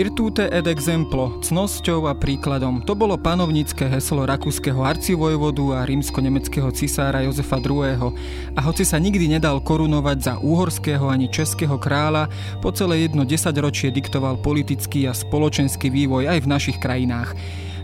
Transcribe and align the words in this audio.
Virtute 0.00 0.48
et 0.48 0.64
exemplo, 0.64 1.44
cnosťou 1.44 2.08
a 2.08 2.16
príkladom. 2.16 2.80
To 2.88 2.96
bolo 2.96 3.20
panovnícke 3.20 3.84
heslo 3.84 4.24
rakúskeho 4.24 4.80
arcivojvodu 4.80 5.76
a 5.76 5.84
rímsko-nemeckého 5.84 6.72
cisára 6.72 7.20
Jozefa 7.28 7.60
II. 7.60 8.08
A 8.56 8.60
hoci 8.64 8.88
sa 8.88 8.96
nikdy 8.96 9.36
nedal 9.36 9.60
korunovať 9.60 10.16
za 10.24 10.34
úhorského 10.40 11.04
ani 11.04 11.28
českého 11.28 11.76
kráľa, 11.76 12.32
po 12.64 12.72
celé 12.72 13.04
jedno 13.04 13.28
desaťročie 13.28 13.92
diktoval 13.92 14.40
politický 14.40 15.04
a 15.04 15.12
spoločenský 15.12 15.92
vývoj 15.92 16.32
aj 16.32 16.38
v 16.40 16.48
našich 16.48 16.80
krajinách. 16.80 17.36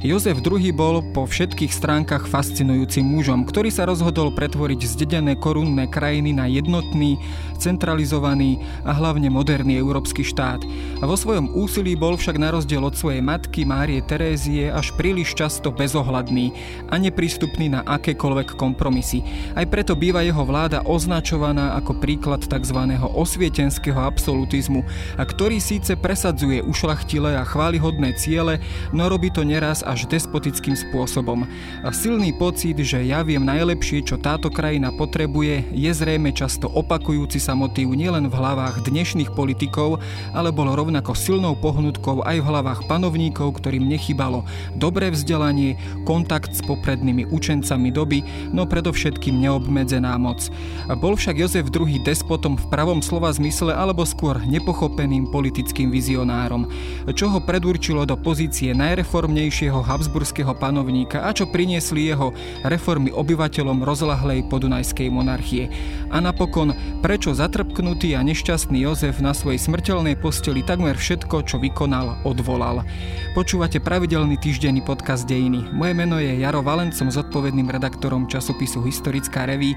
Jozef 0.05 0.45
II 0.45 0.61
bol 0.77 1.01
po 1.17 1.25
všetkých 1.25 1.73
stránkach 1.73 2.29
fascinujúcim 2.29 3.01
mužom, 3.01 3.49
ktorý 3.49 3.73
sa 3.73 3.89
rozhodol 3.89 4.29
pretvoriť 4.29 4.85
zdedené 4.85 5.41
korunné 5.41 5.89
krajiny 5.89 6.37
na 6.37 6.45
jednotný, 6.45 7.17
centralizovaný 7.57 8.61
a 8.85 8.93
hlavne 8.93 9.33
moderný 9.33 9.81
európsky 9.81 10.21
štát. 10.21 10.61
Vo 11.01 11.17
svojom 11.17 11.57
úsilí 11.57 11.97
bol 11.97 12.21
však 12.21 12.37
na 12.37 12.53
rozdiel 12.53 12.85
od 12.85 12.93
svojej 12.93 13.25
matky 13.25 13.65
Márie 13.65 14.05
Terézie 14.05 14.69
až 14.69 14.93
príliš 15.01 15.33
často 15.33 15.73
bezohľadný 15.73 16.53
a 16.93 17.01
neprístupný 17.01 17.73
na 17.73 17.81
akékoľvek 17.89 18.53
kompromisy. 18.61 19.25
Aj 19.57 19.65
preto 19.65 19.97
býva 19.97 20.21
jeho 20.21 20.45
vláda 20.45 20.85
označovaná 20.85 21.73
ako 21.81 21.97
príklad 21.97 22.45
tzv. 22.45 22.79
osvietenského 23.17 23.97
absolutizmu, 23.97 24.85
a 25.17 25.25
ktorý 25.25 25.57
síce 25.57 25.97
presadzuje 25.97 26.61
ušlachtilé 26.61 27.41
a 27.41 27.49
chválihodné 27.49 28.13
ciele, 28.21 28.61
no 28.93 29.09
robí 29.09 29.33
to 29.33 29.41
neraz 29.41 29.86
až 29.87 30.11
despotickým 30.11 30.75
spôsobom. 30.75 31.47
Silný 31.95 32.35
pocit, 32.35 32.75
že 32.83 33.07
ja 33.07 33.23
viem 33.23 33.47
najlepšie, 33.47 34.03
čo 34.03 34.19
táto 34.19 34.51
krajina 34.51 34.91
potrebuje, 34.91 35.71
je 35.71 35.91
zrejme 35.95 36.35
často 36.35 36.67
opakujúci 36.67 37.39
sa 37.39 37.55
motív 37.55 37.95
nielen 37.95 38.27
v 38.27 38.35
hlavách 38.35 38.83
dnešných 38.83 39.31
politikov, 39.39 40.03
ale 40.35 40.51
bol 40.51 40.67
rovnako 40.67 41.15
silnou 41.15 41.55
pohnutkou 41.55 42.27
aj 42.27 42.43
v 42.43 42.49
hlavách 42.51 42.81
panovníkov, 42.91 43.63
ktorým 43.63 43.87
nechybalo 43.87 44.43
dobré 44.75 45.15
vzdelanie, 45.15 45.79
kontakt 46.03 46.53
s 46.53 46.61
poprednými 46.67 47.31
učencami 47.31 47.95
doby, 47.95 48.27
no 48.51 48.67
predovšetkým 48.67 49.39
neobmedzená 49.39 50.19
moc. 50.19 50.51
Bol 50.99 51.15
však 51.15 51.39
Jozef 51.39 51.71
II 51.71 52.03
despotom 52.03 52.59
v 52.59 52.67
pravom 52.73 52.99
slova 52.99 53.31
zmysle 53.31 53.71
alebo 53.71 54.03
skôr 54.03 54.43
nepochopeným 54.43 55.31
politickým 55.31 55.93
vizionárom, 55.93 56.67
čo 57.13 57.31
ho 57.31 57.39
predurčilo 57.39 58.09
do 58.09 58.17
pozície 58.17 58.73
najreformnejšieho 58.73 59.76
habsburského 59.83 60.53
panovníka 60.57 61.25
a 61.25 61.33
čo 61.33 61.49
priniesli 61.49 62.09
jeho 62.13 62.37
reformy 62.63 63.13
obyvateľom 63.13 63.83
rozlahlej 63.83 64.47
podunajskej 64.49 65.09
monarchie. 65.09 65.73
A 66.13 66.23
napokon, 66.23 66.77
prečo 67.03 67.35
zatrpknutý 67.35 68.15
a 68.15 68.23
nešťastný 68.23 68.85
Jozef 68.87 69.19
na 69.19 69.35
svojej 69.35 69.59
smrteľnej 69.59 70.17
posteli 70.21 70.63
takmer 70.63 70.95
všetko, 70.95 71.43
čo 71.45 71.57
vykonal, 71.59 72.23
odvolal. 72.23 72.87
Počúvate 73.35 73.83
pravidelný 73.83 74.39
týždenný 74.41 74.81
podcast 74.81 75.29
Dejiny. 75.29 75.69
Moje 75.75 75.93
meno 75.93 76.17
je 76.17 76.41
Jaro 76.41 76.65
Valencom, 76.65 77.13
zodpovedným 77.13 77.69
redaktorom 77.69 78.31
časopisu 78.31 78.81
Historická 78.87 79.45
reví 79.45 79.75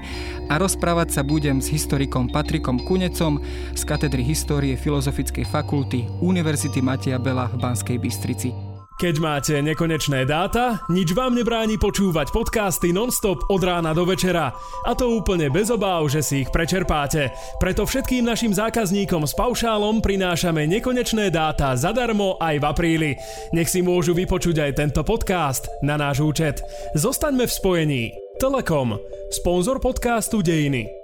a 0.48 0.56
rozprávať 0.56 1.18
sa 1.18 1.22
budem 1.26 1.58
s 1.58 1.68
historikom 1.68 2.30
Patrikom 2.30 2.80
Kunecom 2.82 3.42
z 3.74 3.82
katedry 3.82 4.22
histórie 4.24 4.78
Filozofickej 4.78 5.44
fakulty 5.44 6.06
Univerzity 6.22 6.80
Mateja 6.80 7.18
Bela 7.18 7.50
v 7.50 7.58
Banskej 7.58 7.98
Bystrici. 7.98 8.69
Keď 9.00 9.16
máte 9.16 9.56
nekonečné 9.64 10.28
dáta, 10.28 10.84
nič 10.92 11.16
vám 11.16 11.32
nebráni 11.32 11.80
počúvať 11.80 12.36
podcasty 12.36 12.92
nonstop 12.92 13.48
od 13.48 13.64
rána 13.64 13.96
do 13.96 14.04
večera. 14.04 14.52
A 14.84 14.92
to 14.92 15.16
úplne 15.16 15.48
bez 15.48 15.72
obáv, 15.72 16.12
že 16.12 16.20
si 16.20 16.44
ich 16.44 16.52
prečerpáte. 16.52 17.32
Preto 17.56 17.88
všetkým 17.88 18.28
našim 18.28 18.52
zákazníkom 18.52 19.24
s 19.24 19.32
paušálom 19.32 20.04
prinášame 20.04 20.68
nekonečné 20.68 21.32
dáta 21.32 21.72
zadarmo 21.80 22.36
aj 22.44 22.60
v 22.60 22.64
apríli. 22.68 23.10
Nech 23.56 23.72
si 23.72 23.80
môžu 23.80 24.12
vypočuť 24.12 24.68
aj 24.68 24.72
tento 24.76 25.00
podcast 25.00 25.72
na 25.80 25.96
náš 25.96 26.20
účet. 26.20 26.60
Zostaňme 26.92 27.48
v 27.48 27.56
spojení. 27.56 28.04
Telekom, 28.36 29.00
sponzor 29.32 29.80
podcastu 29.80 30.44
Dejiny. 30.44 30.99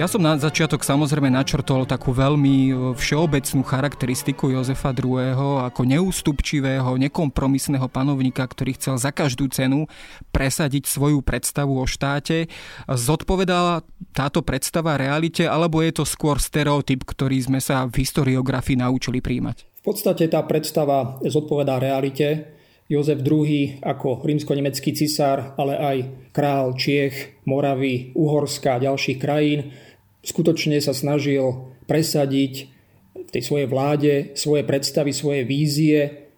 Ja 0.00 0.08
som 0.08 0.24
na 0.24 0.32
začiatok 0.32 0.80
samozrejme 0.80 1.28
načrtol 1.28 1.84
takú 1.84 2.16
veľmi 2.16 2.56
e, 2.56 2.96
všeobecnú 2.96 3.60
charakteristiku 3.60 4.48
Jozefa 4.48 4.96
II. 4.96 5.36
ako 5.68 5.84
neústupčivého, 5.84 6.96
nekompromisného 6.96 7.84
panovníka, 7.84 8.40
ktorý 8.48 8.80
chcel 8.80 8.96
za 8.96 9.12
každú 9.12 9.52
cenu 9.52 9.84
presadiť 10.32 10.88
svoju 10.88 11.20
predstavu 11.20 11.76
o 11.76 11.84
štáte. 11.84 12.48
Zodpovedala 12.88 13.84
táto 14.16 14.40
predstava 14.40 14.96
realite, 14.96 15.44
alebo 15.44 15.84
je 15.84 15.92
to 15.92 16.08
skôr 16.08 16.40
stereotyp, 16.40 17.04
ktorý 17.04 17.36
sme 17.36 17.60
sa 17.60 17.84
v 17.84 18.00
historiografii 18.00 18.80
naučili 18.80 19.20
príjmať? 19.20 19.68
V 19.68 19.82
podstate 19.84 20.32
tá 20.32 20.40
predstava 20.48 21.20
zodpovedá 21.20 21.76
realite. 21.76 22.56
Jozef 22.90 23.22
II 23.22 23.84
ako 23.84 24.24
rímsko-nemecký 24.26 24.96
cisár, 24.96 25.54
ale 25.54 25.78
aj 25.78 25.96
král 26.34 26.74
Čiech, 26.74 27.38
Moravy, 27.46 28.10
Uhorska 28.18 28.80
a 28.80 28.82
ďalších 28.82 29.20
krajín 29.20 29.89
skutočne 30.24 30.78
sa 30.80 30.92
snažil 30.92 31.72
presadiť 31.88 32.70
v 33.16 33.30
tej 33.30 33.42
svojej 33.42 33.68
vláde 33.68 34.12
svoje 34.36 34.62
predstavy, 34.62 35.10
svoje 35.10 35.42
vízie 35.44 36.30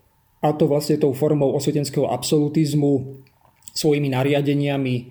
a 0.42 0.50
to 0.54 0.66
vlastne 0.66 0.98
tou 0.98 1.14
formou 1.14 1.54
osvietenského 1.54 2.10
absolutizmu, 2.10 3.22
svojimi 3.72 4.10
nariadeniami, 4.10 4.96
e, 4.98 5.04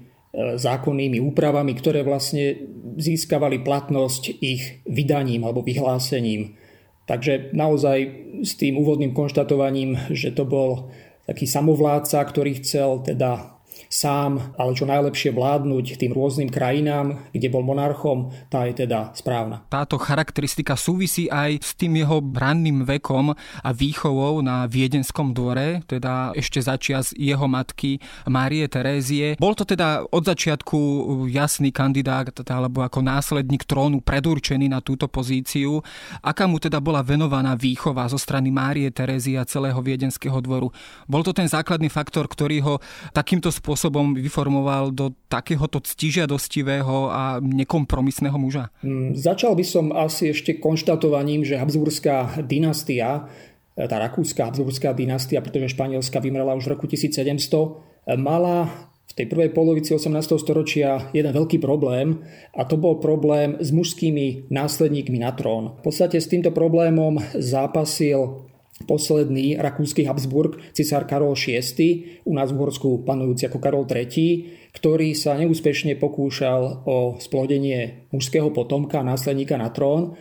zákonnými 0.59 1.23
úpravami, 1.23 1.71
ktoré 1.73 2.03
vlastne 2.03 2.59
získavali 2.99 3.63
platnosť 3.63 4.23
ich 4.43 4.83
vydaním 4.85 5.47
alebo 5.47 5.63
vyhlásením. 5.63 6.59
Takže 7.07 7.55
naozaj 7.55 7.97
s 8.45 8.55
tým 8.59 8.77
úvodným 8.77 9.11
konštatovaním, 9.11 9.97
že 10.13 10.31
to 10.31 10.45
bol 10.45 10.91
taký 11.25 11.47
samovládca, 11.47 12.21
ktorý 12.23 12.61
chcel 12.61 13.01
teda 13.03 13.60
sám, 13.91 14.55
ale 14.55 14.71
čo 14.71 14.87
najlepšie 14.87 15.35
vládnuť 15.35 15.99
tým 15.99 16.15
rôznym 16.15 16.47
krajinám, 16.47 17.27
kde 17.35 17.51
bol 17.51 17.59
monarchom, 17.59 18.31
tá 18.47 18.63
je 18.63 18.87
teda 18.87 19.11
správna. 19.11 19.67
Táto 19.67 19.99
charakteristika 19.99 20.79
súvisí 20.79 21.27
aj 21.27 21.59
s 21.59 21.75
tým 21.75 21.99
jeho 21.99 22.23
ranným 22.23 22.87
vekom 22.87 23.35
a 23.35 23.69
výchovou 23.75 24.39
na 24.39 24.63
Viedenskom 24.63 25.35
dvore, 25.35 25.83
teda 25.91 26.31
ešte 26.39 26.63
začias 26.63 27.11
jeho 27.19 27.43
matky 27.51 27.99
Márie 28.31 28.63
Terézie. 28.71 29.35
Bol 29.35 29.59
to 29.59 29.67
teda 29.67 30.07
od 30.07 30.23
začiatku 30.23 30.79
jasný 31.27 31.75
kandidát 31.75 32.31
alebo 32.47 32.87
ako 32.87 33.03
následník 33.03 33.67
trónu 33.67 33.99
predurčený 33.99 34.71
na 34.71 34.79
túto 34.79 35.11
pozíciu. 35.11 35.83
Aká 36.23 36.47
mu 36.47 36.63
teda 36.63 36.79
bola 36.79 37.03
venovaná 37.03 37.59
výchova 37.59 38.07
zo 38.07 38.15
strany 38.15 38.55
Márie 38.55 38.87
Terézie 38.87 39.35
a 39.35 39.43
celého 39.43 39.83
Viedenského 39.83 40.39
dvoru? 40.39 40.71
Bol 41.11 41.27
to 41.27 41.35
ten 41.35 41.51
základný 41.51 41.91
faktor, 41.91 42.31
ktorý 42.31 42.63
ho 42.63 42.75
takýmto 43.11 43.51
spôsobom 43.51 43.80
spôsobom 43.81 44.13
vyformoval 44.13 44.93
do 44.93 45.09
takéhoto 45.25 45.81
ctižiadostivého 45.81 47.09
a 47.09 47.41
nekompromisného 47.41 48.37
muža? 48.37 48.69
Hmm, 48.85 49.17
začal 49.17 49.57
by 49.57 49.65
som 49.65 49.89
asi 49.89 50.29
ešte 50.29 50.61
konštatovaním, 50.61 51.41
že 51.41 51.57
Habsburská 51.57 52.45
dynastia, 52.45 53.25
e, 53.73 53.89
tá 53.89 53.97
rakúska 53.97 54.53
Habsburská 54.53 54.93
dynastia, 54.93 55.41
pretože 55.41 55.73
Španielska 55.73 56.21
vymrela 56.21 56.53
už 56.53 56.69
v 56.69 56.73
roku 56.77 56.85
1700, 56.85 57.81
e, 58.05 58.13
mala 58.21 58.69
v 59.09 59.17
tej 59.17 59.25
prvej 59.25 59.49
polovici 59.49 59.97
18. 59.97 60.37
storočia 60.37 61.09
jeden 61.09 61.33
veľký 61.33 61.57
problém 61.57 62.21
a 62.53 62.61
to 62.69 62.77
bol 62.77 63.01
problém 63.01 63.57
s 63.57 63.73
mužskými 63.73 64.53
následníkmi 64.53 65.17
na 65.17 65.33
trón. 65.33 65.81
V 65.81 65.89
podstate 65.89 66.21
s 66.21 66.29
týmto 66.29 66.53
problémom 66.53 67.17
zápasil 67.33 68.45
posledný 68.87 69.57
rakúsky 69.59 70.05
Habsburg, 70.05 70.59
cisár 70.75 71.09
Karol 71.09 71.37
VI, 71.37 72.21
u 72.25 72.33
nás 72.35 72.53
v 72.53 72.59
Horsku 72.61 73.05
panujúci 73.07 73.47
ako 73.47 73.59
Karol 73.59 73.85
III, 73.87 74.71
ktorý 74.71 75.11
sa 75.17 75.35
neúspešne 75.35 75.99
pokúšal 75.99 76.87
o 76.87 77.19
splodenie 77.19 78.07
mužského 78.15 78.49
potomka, 78.55 79.03
následníka 79.03 79.59
na 79.59 79.71
trón. 79.71 80.15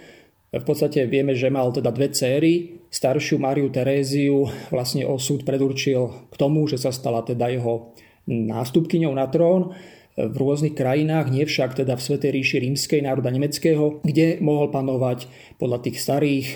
V 0.51 0.65
podstate 0.67 1.07
vieme, 1.07 1.39
že 1.39 1.47
mal 1.47 1.71
teda 1.71 1.95
dve 1.95 2.11
céry. 2.11 2.83
Staršiu 2.91 3.39
Máriu 3.39 3.71
Teréziu 3.71 4.51
vlastne 4.75 5.07
osud 5.07 5.47
predurčil 5.47 6.27
k 6.27 6.35
tomu, 6.35 6.67
že 6.67 6.75
sa 6.75 6.91
stala 6.91 7.23
teda 7.23 7.47
jeho 7.47 7.95
nástupkyňou 8.27 9.15
na 9.15 9.31
trón 9.31 9.71
v 10.19 10.37
rôznych 10.37 10.75
krajinách, 10.75 11.31
nie 11.31 11.47
však 11.47 11.79
teda 11.79 11.95
v 11.95 12.05
Svetej 12.05 12.31
ríši 12.35 12.57
rímskej 12.67 13.01
národa 13.07 13.31
nemeckého, 13.31 14.03
kde 14.03 14.43
mohol 14.43 14.69
panovať 14.69 15.31
podľa 15.57 15.79
tých 15.87 15.97
starých 16.03 16.49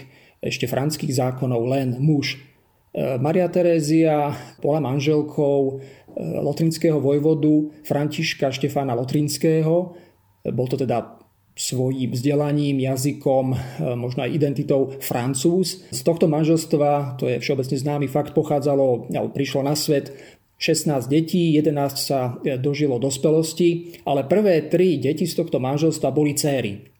ešte 0.44 0.68
franských 0.68 1.16
zákonov 1.16 1.64
len 1.64 1.96
muž. 1.96 2.36
E, 2.36 3.16
Maria 3.16 3.48
Terézia 3.48 4.36
bola 4.60 4.84
manželkou 4.84 5.58
e, 5.64 5.72
lotrinského 6.20 7.00
vojvodu 7.00 7.72
Františka 7.88 8.52
Štefána 8.52 8.92
Lotrinského. 8.92 9.96
Bol 10.44 10.66
to 10.68 10.76
teda 10.76 11.24
svojím 11.54 12.10
vzdelaním, 12.10 12.82
jazykom, 12.82 13.54
možno 13.94 14.26
aj 14.26 14.34
identitou 14.34 14.90
Francúz. 14.98 15.86
Z 15.94 16.02
tohto 16.02 16.26
manželstva, 16.26 17.14
to 17.14 17.30
je 17.30 17.38
všeobecne 17.38 17.78
známy 17.78 18.06
fakt, 18.10 18.34
pochádzalo, 18.34 19.14
alebo 19.14 19.30
prišlo 19.30 19.62
na 19.62 19.78
svet 19.78 20.10
16 20.58 21.06
detí, 21.06 21.54
11 21.54 21.94
sa 21.94 22.38
dožilo 22.58 22.98
dospelosti, 22.98 24.00
ale 24.06 24.26
prvé 24.26 24.66
tri 24.66 24.98
deti 24.98 25.26
z 25.26 25.34
tohto 25.34 25.62
manželstva 25.62 26.10
boli 26.14 26.34
céry. 26.34 26.93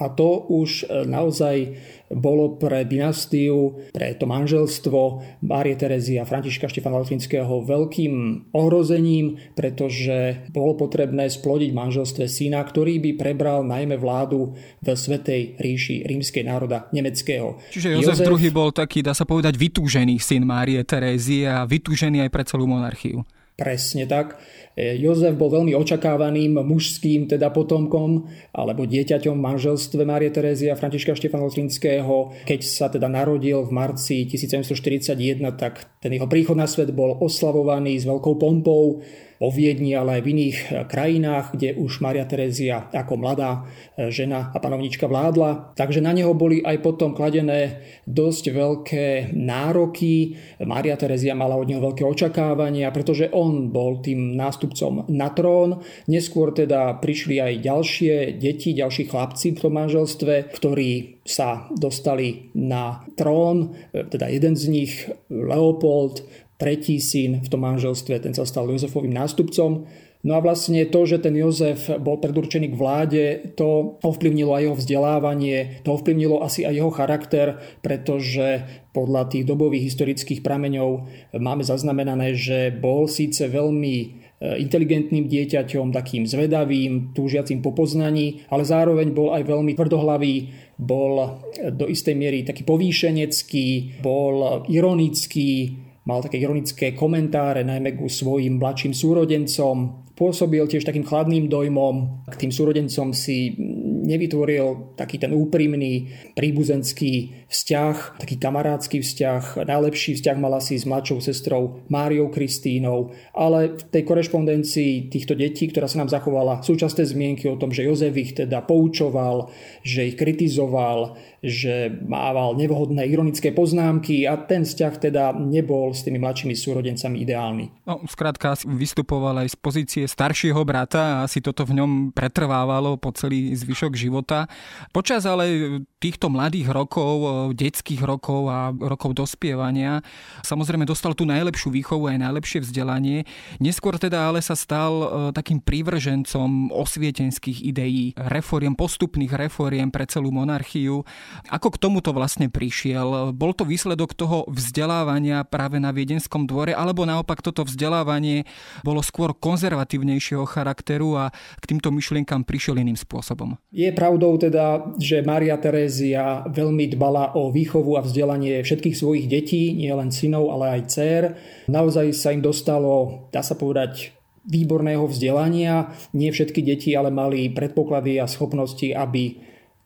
A 0.00 0.08
to 0.08 0.48
už 0.48 0.88
e, 0.88 1.04
naozaj 1.04 1.76
bolo 2.08 2.56
pre 2.56 2.88
dynastiu, 2.88 3.76
pre 3.92 4.16
to 4.16 4.24
manželstvo 4.24 5.20
Márie 5.44 5.76
Terezy 5.76 6.16
a 6.16 6.24
Františka 6.24 6.68
Štefana 6.68 7.04
Latvinského 7.04 7.60
veľkým 7.60 8.12
ohrozením, 8.56 9.36
pretože 9.52 10.48
bolo 10.48 10.80
potrebné 10.80 11.28
splodiť 11.28 11.76
manželstve 11.76 12.24
syna, 12.24 12.64
ktorý 12.64 13.04
by 13.04 13.10
prebral 13.20 13.64
najmä 13.68 14.00
vládu 14.00 14.56
v 14.80 14.86
Svetej 14.92 15.60
ríši 15.60 16.08
rímskej 16.08 16.44
národa 16.48 16.88
nemeckého. 16.96 17.60
Čiže 17.68 17.92
Jozef, 17.96 18.24
Jozef 18.24 18.32
II 18.32 18.48
bol 18.48 18.72
taký, 18.72 19.04
dá 19.04 19.12
sa 19.12 19.28
povedať, 19.28 19.60
vytúžený 19.60 20.16
syn 20.20 20.48
Márie 20.48 20.80
Terézy 20.88 21.44
a 21.44 21.68
vytúžený 21.68 22.24
aj 22.24 22.30
pre 22.32 22.44
celú 22.48 22.64
monarchiu. 22.64 23.24
Presne 23.52 24.08
tak. 24.08 24.40
E, 24.72 24.96
Jozef 24.96 25.36
bol 25.36 25.52
veľmi 25.52 25.76
očakávaným 25.76 26.60
mužským 26.64 27.28
teda 27.28 27.52
potomkom 27.52 28.28
alebo 28.56 28.88
dieťaťom 28.88 29.36
v 29.36 29.46
manželstve 29.52 30.02
Márie 30.08 30.32
Terézy 30.32 30.72
a 30.72 30.78
Františka 30.78 31.12
Štefana 31.12 31.44
Lotrinského. 31.44 32.32
Keď 32.48 32.60
sa 32.64 32.88
teda 32.88 33.08
narodil 33.08 33.60
v 33.64 33.70
marci 33.72 34.24
1741, 34.24 35.16
tak 35.60 35.86
ten 36.00 36.16
jeho 36.16 36.26
príchod 36.26 36.56
na 36.56 36.64
svet 36.64 36.90
bol 36.96 37.20
oslavovaný 37.20 38.00
s 38.00 38.08
veľkou 38.08 38.40
pompou 38.40 39.04
vo 39.42 39.50
Viedni, 39.50 39.90
ale 39.98 40.18
aj 40.18 40.22
v 40.22 40.30
iných 40.38 40.58
eh, 40.62 40.66
krajinách, 40.86 41.58
kde 41.58 41.74
už 41.74 41.98
Maria 41.98 42.22
Terezia 42.22 42.86
ako 42.94 43.18
mladá 43.18 43.66
eh, 43.98 44.06
žena 44.14 44.54
a 44.54 44.62
panovnička 44.62 45.10
vládla. 45.10 45.74
Takže 45.74 45.98
na 45.98 46.14
neho 46.14 46.30
boli 46.30 46.62
aj 46.62 46.78
potom 46.78 47.10
kladené 47.10 47.82
dosť 48.06 48.54
veľké 48.54 49.06
nároky. 49.34 50.38
Maria 50.62 50.94
Terezia 50.94 51.34
mala 51.34 51.58
od 51.58 51.66
neho 51.66 51.82
veľké 51.82 52.06
očakávania, 52.06 52.94
pretože 52.94 53.26
on 53.34 53.74
bol 53.74 53.98
tým 53.98 54.38
nástupcom 54.62 55.10
na 55.10 55.28
trón. 55.34 55.82
Neskôr 56.06 56.54
teda 56.54 56.94
prišli 57.02 57.42
aj 57.42 57.52
ďalšie 57.66 58.14
deti, 58.38 58.70
ďalší 58.78 59.10
chlapci 59.10 59.58
v 59.58 59.60
tom 59.60 59.74
manželstve, 59.74 60.54
ktorí 60.54 61.18
sa 61.26 61.66
dostali 61.74 62.54
na 62.54 63.02
trón, 63.18 63.74
teda 63.90 64.30
jeden 64.30 64.54
z 64.54 64.64
nich, 64.70 64.92
Leopold, 65.26 66.22
tretí 66.62 67.02
syn 67.02 67.42
v 67.42 67.48
tom 67.50 67.66
manželstve, 67.66 68.22
ten 68.22 68.34
sa 68.38 68.46
stal 68.46 68.70
Jozefovým 68.70 69.10
nástupcom. 69.10 69.82
No 70.22 70.38
a 70.38 70.44
vlastne 70.44 70.86
to, 70.86 71.02
že 71.02 71.18
ten 71.18 71.34
Jozef 71.34 71.90
bol 71.98 72.22
predurčený 72.22 72.70
k 72.70 72.78
vláde, 72.78 73.24
to 73.58 73.98
ovplyvnilo 74.06 74.54
aj 74.54 74.62
jeho 74.62 74.76
vzdelávanie, 74.78 75.82
to 75.82 75.98
ovplyvnilo 75.98 76.38
asi 76.46 76.62
aj 76.62 76.78
jeho 76.78 76.94
charakter, 76.94 77.58
pretože 77.82 78.62
podľa 78.94 79.34
tých 79.34 79.42
dobových 79.42 79.90
historických 79.90 80.46
prameňov 80.46 81.10
máme 81.42 81.66
zaznamenané, 81.66 82.38
že 82.38 82.70
bol 82.70 83.10
síce 83.10 83.50
veľmi 83.50 84.21
inteligentným 84.42 85.30
dieťaťom, 85.30 85.94
takým 85.94 86.26
zvedavým, 86.26 87.14
túžiacim 87.14 87.62
po 87.62 87.70
poznaní, 87.70 88.42
ale 88.50 88.66
zároveň 88.66 89.14
bol 89.14 89.30
aj 89.30 89.46
veľmi 89.46 89.72
tvrdohlavý, 89.78 90.34
bol 90.82 91.38
do 91.70 91.86
istej 91.86 92.18
miery 92.18 92.42
taký 92.42 92.66
povýšenecký, 92.66 93.98
bol 94.02 94.66
ironický, 94.66 95.78
Mal 96.02 96.18
také 96.18 96.42
ironické 96.42 96.98
komentáre 96.98 97.62
najmä 97.62 97.94
ku 97.94 98.10
svojim 98.10 98.58
mladším 98.58 98.90
súrodencom. 98.90 100.02
Pôsobil 100.18 100.66
tiež 100.66 100.82
takým 100.82 101.06
chladným 101.06 101.46
dojmom. 101.46 102.26
K 102.26 102.34
tým 102.42 102.50
súrodencom 102.50 103.14
si 103.14 103.54
nevytvoril 104.02 104.98
taký 104.98 105.22
ten 105.22 105.30
úprimný 105.30 106.10
príbuzenský 106.34 107.41
vzťah, 107.52 108.16
taký 108.16 108.40
kamarádsky 108.40 109.04
vzťah. 109.04 109.68
Najlepší 109.68 110.16
vzťah 110.16 110.36
mal 110.40 110.56
asi 110.56 110.80
s 110.80 110.88
mladšou 110.88 111.20
sestrou 111.20 111.84
Máriou 111.92 112.32
Kristínou, 112.32 113.12
ale 113.36 113.76
v 113.76 113.82
tej 113.92 114.02
korešpondencii 114.08 115.12
týchto 115.12 115.36
detí, 115.36 115.68
ktorá 115.68 115.84
sa 115.84 116.00
nám 116.00 116.08
zachovala, 116.08 116.64
súčasné 116.64 117.04
zmienky 117.04 117.52
o 117.52 117.60
tom, 117.60 117.68
že 117.68 117.84
Jozef 117.84 118.16
ich 118.16 118.32
teda 118.32 118.64
poučoval, 118.64 119.52
že 119.84 120.08
ich 120.08 120.16
kritizoval, 120.16 121.20
že 121.42 121.90
mával 122.06 122.54
nevhodné 122.54 123.02
ironické 123.04 123.50
poznámky 123.50 124.24
a 124.24 124.38
ten 124.38 124.62
vzťah 124.62 124.94
teda 125.02 125.34
nebol 125.34 125.90
s 125.90 126.06
tými 126.06 126.22
mladšími 126.22 126.54
súrodencami 126.54 127.18
ideálny. 127.26 127.82
No, 127.82 127.98
skrátka 128.06 128.54
vystupoval 128.62 129.42
aj 129.42 129.52
z 129.52 129.56
pozície 129.58 130.04
staršieho 130.06 130.62
brata 130.62 131.18
a 131.18 131.26
asi 131.26 131.42
toto 131.42 131.66
v 131.66 131.82
ňom 131.82 132.14
pretrvávalo 132.14 132.94
po 132.94 133.10
celý 133.10 133.52
zvyšok 133.58 133.92
života. 133.98 134.46
Počas 134.94 135.26
ale 135.26 135.82
týchto 135.98 136.30
mladých 136.30 136.70
rokov, 136.70 137.41
detských 137.50 138.06
rokov 138.06 138.46
a 138.46 138.70
rokov 138.70 139.18
dospievania 139.18 140.06
samozrejme 140.46 140.86
dostal 140.86 141.18
tú 141.18 141.26
najlepšiu 141.26 141.74
výchovu 141.74 142.06
aj 142.14 142.22
najlepšie 142.22 142.62
vzdelanie. 142.62 143.26
Neskôr 143.58 143.98
teda 143.98 144.30
ale 144.30 144.38
sa 144.38 144.54
stal 144.54 144.92
e, 145.02 145.06
takým 145.34 145.58
prívržencom 145.58 146.70
osvietenských 146.70 147.66
ideí, 147.66 148.14
reforiem, 148.14 148.78
postupných 148.78 149.34
reforiem 149.34 149.90
pre 149.90 150.06
celú 150.06 150.30
monarchiu 150.30 151.02
ako 151.48 151.68
k 151.74 151.80
tomuto 151.80 152.10
vlastne 152.12 152.52
prišiel? 152.52 153.32
Bol 153.32 153.56
to 153.56 153.64
výsledok 153.64 154.12
toho 154.12 154.44
vzdelávania 154.50 155.46
práve 155.46 155.80
na 155.80 155.90
Viedenskom 155.90 156.44
dvore, 156.44 156.76
alebo 156.76 157.06
naopak 157.08 157.40
toto 157.40 157.64
vzdelávanie 157.64 158.44
bolo 158.84 159.00
skôr 159.00 159.32
konzervatívnejšieho 159.32 160.44
charakteru 160.44 161.16
a 161.16 161.24
k 161.58 161.64
týmto 161.74 161.88
myšlienkam 161.94 162.44
prišiel 162.44 162.80
iným 162.80 162.98
spôsobom? 162.98 163.56
Je 163.72 163.88
pravdou 163.94 164.36
teda, 164.36 164.96
že 164.98 165.24
Maria 165.24 165.56
Terézia 165.56 166.44
veľmi 166.48 166.90
dbala 166.92 167.31
o 167.34 167.52
výchovu 167.52 167.96
a 167.98 168.04
vzdelanie 168.04 168.62
všetkých 168.62 168.96
svojich 168.96 169.26
detí, 169.28 169.72
nielen 169.72 170.12
synov, 170.12 170.52
ale 170.52 170.78
aj 170.78 170.82
dcer. 170.88 171.22
Naozaj 171.68 172.06
sa 172.12 172.32
im 172.32 172.42
dostalo, 172.44 173.26
dá 173.32 173.40
sa 173.40 173.56
povedať, 173.58 174.14
výborného 174.42 175.06
vzdelania. 175.06 175.94
Nie 176.14 176.34
všetky 176.34 176.66
deti 176.66 176.90
ale 176.98 177.14
mali 177.14 177.50
predpoklady 177.50 178.18
a 178.18 178.26
schopnosti, 178.26 178.90
aby 178.90 179.38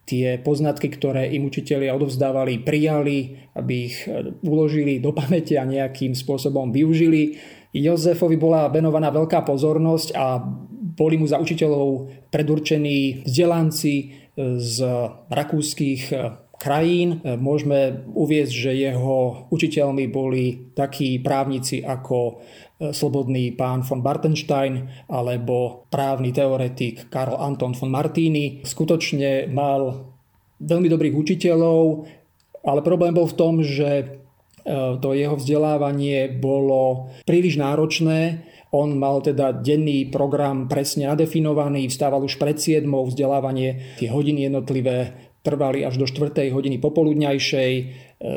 tie 0.07 0.39
poznatky, 0.39 0.87
ktoré 0.95 1.35
im 1.35 1.51
učitelia 1.51 1.91
odovzdávali, 1.99 2.63
prijali, 2.63 3.51
aby 3.59 3.75
ich 3.91 4.07
e, 4.07 4.31
uložili 4.47 5.03
do 5.03 5.11
pamäte 5.11 5.59
a 5.59 5.67
nejakým 5.67 6.15
spôsobom 6.15 6.71
využili. 6.71 7.37
Jozefovi 7.75 8.39
bola 8.39 8.71
venovaná 8.71 9.11
veľká 9.11 9.43
pozornosť 9.43 10.09
a 10.15 10.39
boli 10.97 11.19
mu 11.19 11.27
za 11.27 11.43
učiteľov 11.43 12.09
predurčení 12.31 13.27
vzdelanci 13.27 13.95
e, 13.99 14.05
z 14.63 14.77
rakúskych 15.27 16.15
e, 16.15 16.17
krajín. 16.57 17.23
Môžeme 17.23 18.05
uviezť, 18.11 18.55
že 18.55 18.73
jeho 18.73 19.49
učiteľmi 19.53 20.09
boli 20.09 20.73
takí 20.75 21.21
právnici 21.21 21.85
ako 21.85 22.41
slobodný 22.77 23.57
pán 23.57 23.81
von 23.81 24.05
Bartenstein 24.05 24.85
alebo 25.09 25.89
právny 25.89 26.29
teoretik 26.33 27.09
Karl 27.09 27.41
Anton 27.41 27.73
von 27.73 27.89
Martini. 27.89 28.61
Skutočne 28.61 29.49
mal 29.49 30.13
veľmi 30.61 30.89
dobrých 30.89 31.17
učiteľov, 31.17 32.05
ale 32.65 32.81
problém 32.85 33.17
bol 33.17 33.29
v 33.29 33.39
tom, 33.39 33.55
že 33.65 33.91
e, 34.01 34.05
to 35.01 35.09
jeho 35.17 35.37
vzdelávanie 35.41 36.37
bolo 36.37 37.13
príliš 37.25 37.57
náročné. 37.57 38.45
On 38.77 38.93
mal 38.93 39.25
teda 39.25 39.57
denný 39.57 40.13
program 40.13 40.69
presne 40.69 41.09
nadefinovaný, 41.09 41.89
vstával 41.89 42.21
už 42.29 42.37
pred 42.37 42.61
7, 42.61 42.85
vzdelávanie, 42.85 43.97
tie 43.97 44.13
hodiny 44.13 44.53
jednotlivé 44.53 45.27
trvali 45.47 45.87
až 45.87 46.03
do 46.03 46.11
4. 46.11 46.51
hodiny 46.51 46.83
popoludňajšej. 46.83 47.73
E, 47.79 47.85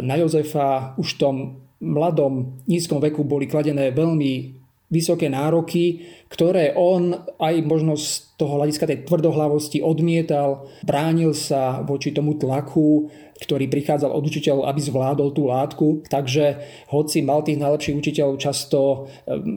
na 0.06 0.22
Jozefa 0.22 0.94
už 1.02 1.18
v 1.18 1.20
tom 1.20 1.36
mladom, 1.82 2.62
nízkom 2.70 3.02
veku 3.02 3.26
boli 3.26 3.50
kladené 3.50 3.90
veľmi 3.90 4.60
vysoké 4.90 5.30
nároky, 5.30 6.06
ktoré 6.30 6.74
on 6.74 7.14
aj 7.38 7.56
možno 7.62 7.94
z 7.94 8.26
toho 8.42 8.58
hľadiska 8.58 8.90
tej 8.90 9.06
tvrdohlavosti 9.06 9.86
odmietal, 9.86 10.66
bránil 10.82 11.38
sa 11.38 11.86
voči 11.86 12.10
tomu 12.10 12.42
tlaku, 12.42 13.10
ktorý 13.40 13.72
prichádzal 13.72 14.12
od 14.12 14.24
učiteľov, 14.28 14.68
aby 14.68 14.80
zvládol 14.84 15.30
tú 15.32 15.48
látku. 15.48 16.04
Takže 16.12 16.60
hoci 16.92 17.24
mal 17.24 17.42
tých 17.44 17.60
najlepších 17.60 17.98
učiteľov, 17.98 18.36
často 18.42 19.08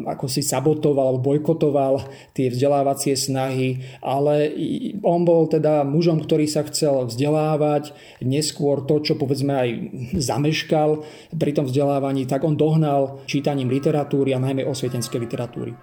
ako 0.07 0.27
si 0.31 0.43
sabotoval, 0.43 1.19
bojkotoval 1.19 2.07
tie 2.35 2.49
vzdelávacie 2.49 3.19
snahy, 3.19 3.83
ale 4.01 4.55
on 5.03 5.27
bol 5.27 5.51
teda 5.51 5.83
mužom, 5.83 6.23
ktorý 6.23 6.47
sa 6.47 6.63
chcel 6.67 7.11
vzdelávať, 7.11 7.95
neskôr 8.23 8.87
to, 8.87 9.03
čo 9.03 9.19
povedzme 9.19 9.53
aj 9.53 9.69
zameškal 10.15 11.03
pri 11.35 11.53
tom 11.53 11.67
vzdelávaní, 11.67 12.27
tak 12.27 12.47
on 12.47 12.55
dohnal 12.55 13.23
čítaním 13.27 13.71
literatúry 13.71 14.35
a 14.35 14.43
najmä 14.43 14.63
osvietenskej 14.67 15.19
literatúry. 15.23 15.75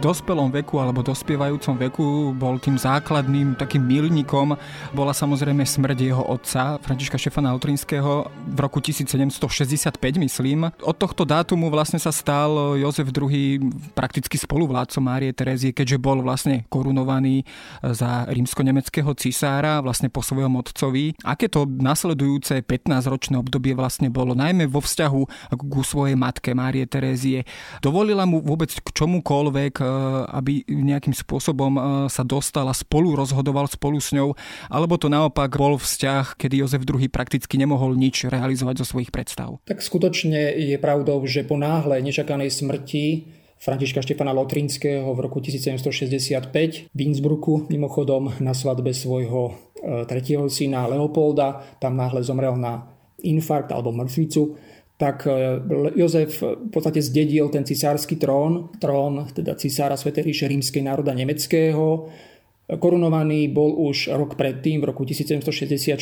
Dospelom 0.00 0.48
veku 0.48 0.80
alebo 0.80 1.04
dospievajúcom 1.04 1.76
veku 1.76 2.32
bol 2.32 2.56
tým 2.56 2.80
základným 2.80 3.52
takým 3.52 3.84
milníkom 3.84 4.56
bola 4.96 5.12
samozrejme 5.12 5.60
smrť 5.60 5.98
jeho 6.00 6.24
otca, 6.24 6.80
Františka 6.80 7.20
Štefana 7.20 7.52
Lotrinského 7.52 8.24
v 8.32 8.58
roku 8.58 8.80
1765, 8.80 10.00
myslím. 10.24 10.72
Od 10.80 10.96
tohto 10.96 11.28
dátumu 11.28 11.68
vlastne 11.68 12.00
sa 12.00 12.08
stal 12.08 12.80
Jozef 12.80 13.12
II 13.12 13.60
prakticky 13.92 14.40
spoluvládcom 14.40 15.04
Márie 15.04 15.36
Terezie, 15.36 15.76
keďže 15.76 16.00
bol 16.00 16.24
vlastne 16.24 16.64
korunovaný 16.72 17.44
za 17.84 18.24
rímsko-nemeckého 18.32 19.12
cisára 19.20 19.84
vlastne 19.84 20.08
po 20.08 20.24
svojom 20.24 20.56
otcovi. 20.56 21.12
Aké 21.28 21.52
to 21.52 21.68
nasledujúce 21.68 22.64
15-ročné 22.64 23.36
obdobie 23.36 23.76
vlastne 23.76 24.08
bolo, 24.08 24.32
najmä 24.32 24.64
vo 24.64 24.80
vzťahu 24.80 25.52
ku 25.60 25.84
svojej 25.84 26.16
matke 26.16 26.56
Márie 26.56 26.88
Terézie. 26.88 27.44
Dovolila 27.84 28.24
mu 28.24 28.40
vôbec 28.40 28.72
k 28.72 28.88
čomukoľvek, 28.96 29.89
aby 30.30 30.64
nejakým 30.66 31.12
spôsobom 31.14 31.72
e, 31.76 31.80
sa 32.08 32.22
dostal 32.26 32.66
a 32.66 32.74
spolu 32.74 33.14
rozhodoval 33.18 33.66
spolu 33.70 33.98
s 33.98 34.14
ňou, 34.14 34.34
alebo 34.70 34.96
to 34.96 35.10
naopak 35.10 35.52
bol 35.54 35.76
vzťah, 35.76 36.38
kedy 36.38 36.62
Jozef 36.64 36.82
II 36.86 37.06
prakticky 37.12 37.60
nemohol 37.60 37.94
nič 37.94 38.26
realizovať 38.26 38.84
zo 38.84 38.96
svojich 38.96 39.10
predstav. 39.14 39.60
Tak 39.66 39.82
skutočne 39.82 40.54
je 40.56 40.76
pravdou, 40.80 41.22
že 41.26 41.46
po 41.46 41.58
náhle 41.58 42.00
nečakanej 42.00 42.50
smrti 42.50 43.04
Františka 43.60 44.00
Štefana 44.00 44.32
Lotrinského 44.32 45.12
v 45.12 45.18
roku 45.20 45.44
1765 45.44 46.88
v 46.88 47.00
Innsbrucku, 47.04 47.68
mimochodom 47.68 48.32
na 48.40 48.56
svadbe 48.56 48.96
svojho 48.96 49.52
e, 49.52 49.52
tretieho 50.08 50.48
syna 50.48 50.88
Leopolda, 50.88 51.76
tam 51.76 52.00
náhle 52.00 52.24
zomrel 52.24 52.56
na 52.56 52.88
infarkt 53.20 53.68
alebo 53.68 53.92
mŕtvicu, 53.92 54.56
tak 55.00 55.24
e, 55.24 55.32
Jozef 55.96 56.44
v 56.44 56.68
podstate 56.68 57.00
zdedil 57.00 57.48
ten 57.48 57.64
cisársky 57.64 58.20
trón, 58.20 58.68
trón 58.76 59.24
teda 59.32 59.56
cisára 59.56 59.96
Sv. 59.96 60.12
ríše 60.12 60.44
rímskej 60.44 60.84
národa 60.84 61.16
nemeckého. 61.16 62.12
Korunovaný 62.68 63.48
bol 63.48 63.80
už 63.88 64.12
rok 64.12 64.36
predtým, 64.36 64.84
v 64.84 64.92
roku 64.92 65.08
1764 65.08 65.96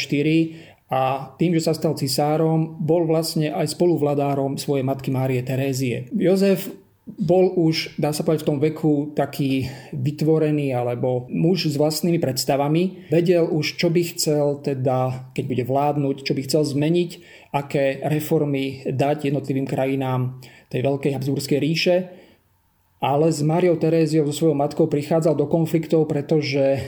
a 0.90 1.32
tým, 1.38 1.54
že 1.56 1.62
sa 1.64 1.72
stal 1.72 1.94
cisárom, 1.94 2.76
bol 2.82 3.06
vlastne 3.06 3.54
aj 3.54 3.72
spoluvladárom 3.72 4.58
svojej 4.58 4.84
matky 4.84 5.14
Márie 5.14 5.40
Terézie. 5.46 6.10
Jozef 6.12 6.68
bol 7.16 7.56
už, 7.56 7.96
dá 7.96 8.12
sa 8.12 8.20
povedať, 8.20 8.44
v 8.44 8.48
tom 8.52 8.58
veku 8.60 9.16
taký 9.16 9.64
vytvorený 9.96 10.76
alebo 10.76 11.24
muž 11.32 11.72
s 11.72 11.80
vlastnými 11.80 12.20
predstavami. 12.20 13.08
Vedel 13.08 13.48
už, 13.48 13.80
čo 13.80 13.88
by 13.88 14.02
chcel 14.12 14.60
teda, 14.60 15.32
keď 15.32 15.44
bude 15.48 15.64
vládnuť, 15.64 16.16
čo 16.20 16.36
by 16.36 16.40
chcel 16.44 16.62
zmeniť, 16.68 17.10
aké 17.56 18.04
reformy 18.04 18.84
dať 18.84 19.32
jednotlivým 19.32 19.64
krajinám 19.64 20.36
tej 20.68 20.84
veľkej 20.84 21.16
Habsburskej 21.16 21.58
ríše. 21.58 21.96
Ale 22.98 23.30
s 23.30 23.40
Máriou 23.46 23.78
Teréziou, 23.78 24.26
so 24.28 24.34
svojou 24.34 24.58
matkou, 24.58 24.90
prichádzal 24.90 25.38
do 25.38 25.46
konfliktov, 25.46 26.10
pretože 26.10 26.82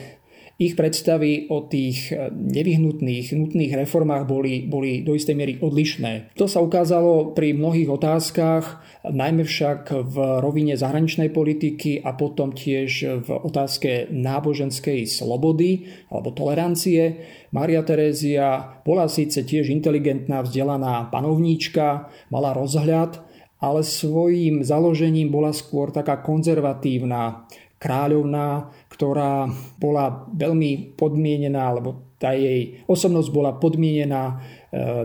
ich 0.61 0.77
predstavy 0.77 1.49
o 1.49 1.65
tých 1.65 2.13
eh, 2.13 2.29
nevyhnutných, 2.29 3.33
nutných 3.33 3.73
reformách 3.73 4.29
boli, 4.29 4.69
boli 4.69 5.01
do 5.01 5.17
istej 5.17 5.33
miery 5.33 5.55
odlišné. 5.57 6.37
To 6.37 6.45
sa 6.45 6.61
ukázalo 6.61 7.33
pri 7.33 7.57
mnohých 7.57 7.89
otázkach, 7.89 8.85
najmä 9.09 9.49
však 9.49 9.89
v 9.89 10.17
rovine 10.45 10.77
zahraničnej 10.77 11.33
politiky 11.33 12.05
a 12.05 12.13
potom 12.13 12.53
tiež 12.53 13.25
v 13.25 13.29
otázke 13.33 14.13
náboženskej 14.13 15.09
slobody 15.09 15.89
alebo 16.13 16.37
tolerancie. 16.37 17.25
Maria 17.57 17.81
Terézia 17.81 18.79
bola 18.85 19.09
síce 19.09 19.41
tiež 19.41 19.73
inteligentná, 19.73 20.45
vzdelaná 20.45 21.09
panovníčka, 21.09 22.13
mala 22.29 22.53
rozhľad, 22.53 23.25
ale 23.61 23.85
svojím 23.85 24.65
založením 24.65 25.29
bola 25.29 25.53
skôr 25.53 25.93
taká 25.93 26.25
konzervatívna, 26.25 27.45
kráľovná, 27.81 28.69
ktorá 28.93 29.49
bola 29.81 30.29
veľmi 30.37 30.95
podmienená, 31.01 31.65
alebo 31.65 32.11
tá 32.21 32.37
jej 32.37 32.85
osobnosť 32.85 33.33
bola 33.33 33.57
podmienená 33.57 34.23
e, 34.29 34.35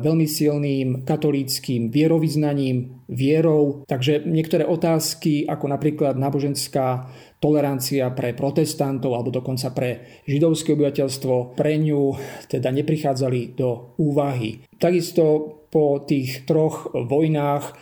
veľmi 0.03 0.27
silným 0.27 1.07
katolíckým 1.07 1.87
vierovýznaním, 1.87 3.07
vierou. 3.07 3.87
Takže 3.87 4.27
niektoré 4.27 4.67
otázky, 4.67 5.47
ako 5.47 5.71
napríklad 5.71 6.19
náboženská 6.19 7.07
tolerancia 7.39 8.11
pre 8.11 8.35
protestantov 8.35 9.15
alebo 9.15 9.31
dokonca 9.31 9.71
pre 9.71 10.21
židovské 10.27 10.75
obyvateľstvo, 10.75 11.55
pre 11.55 11.79
ňu 11.79 12.19
teda 12.51 12.67
neprichádzali 12.75 13.55
do 13.55 13.95
úvahy. 13.95 14.67
Takisto 14.75 15.23
po 15.71 16.03
tých 16.03 16.43
troch 16.43 16.91
vojnách 16.91 17.63
e, 17.63 17.73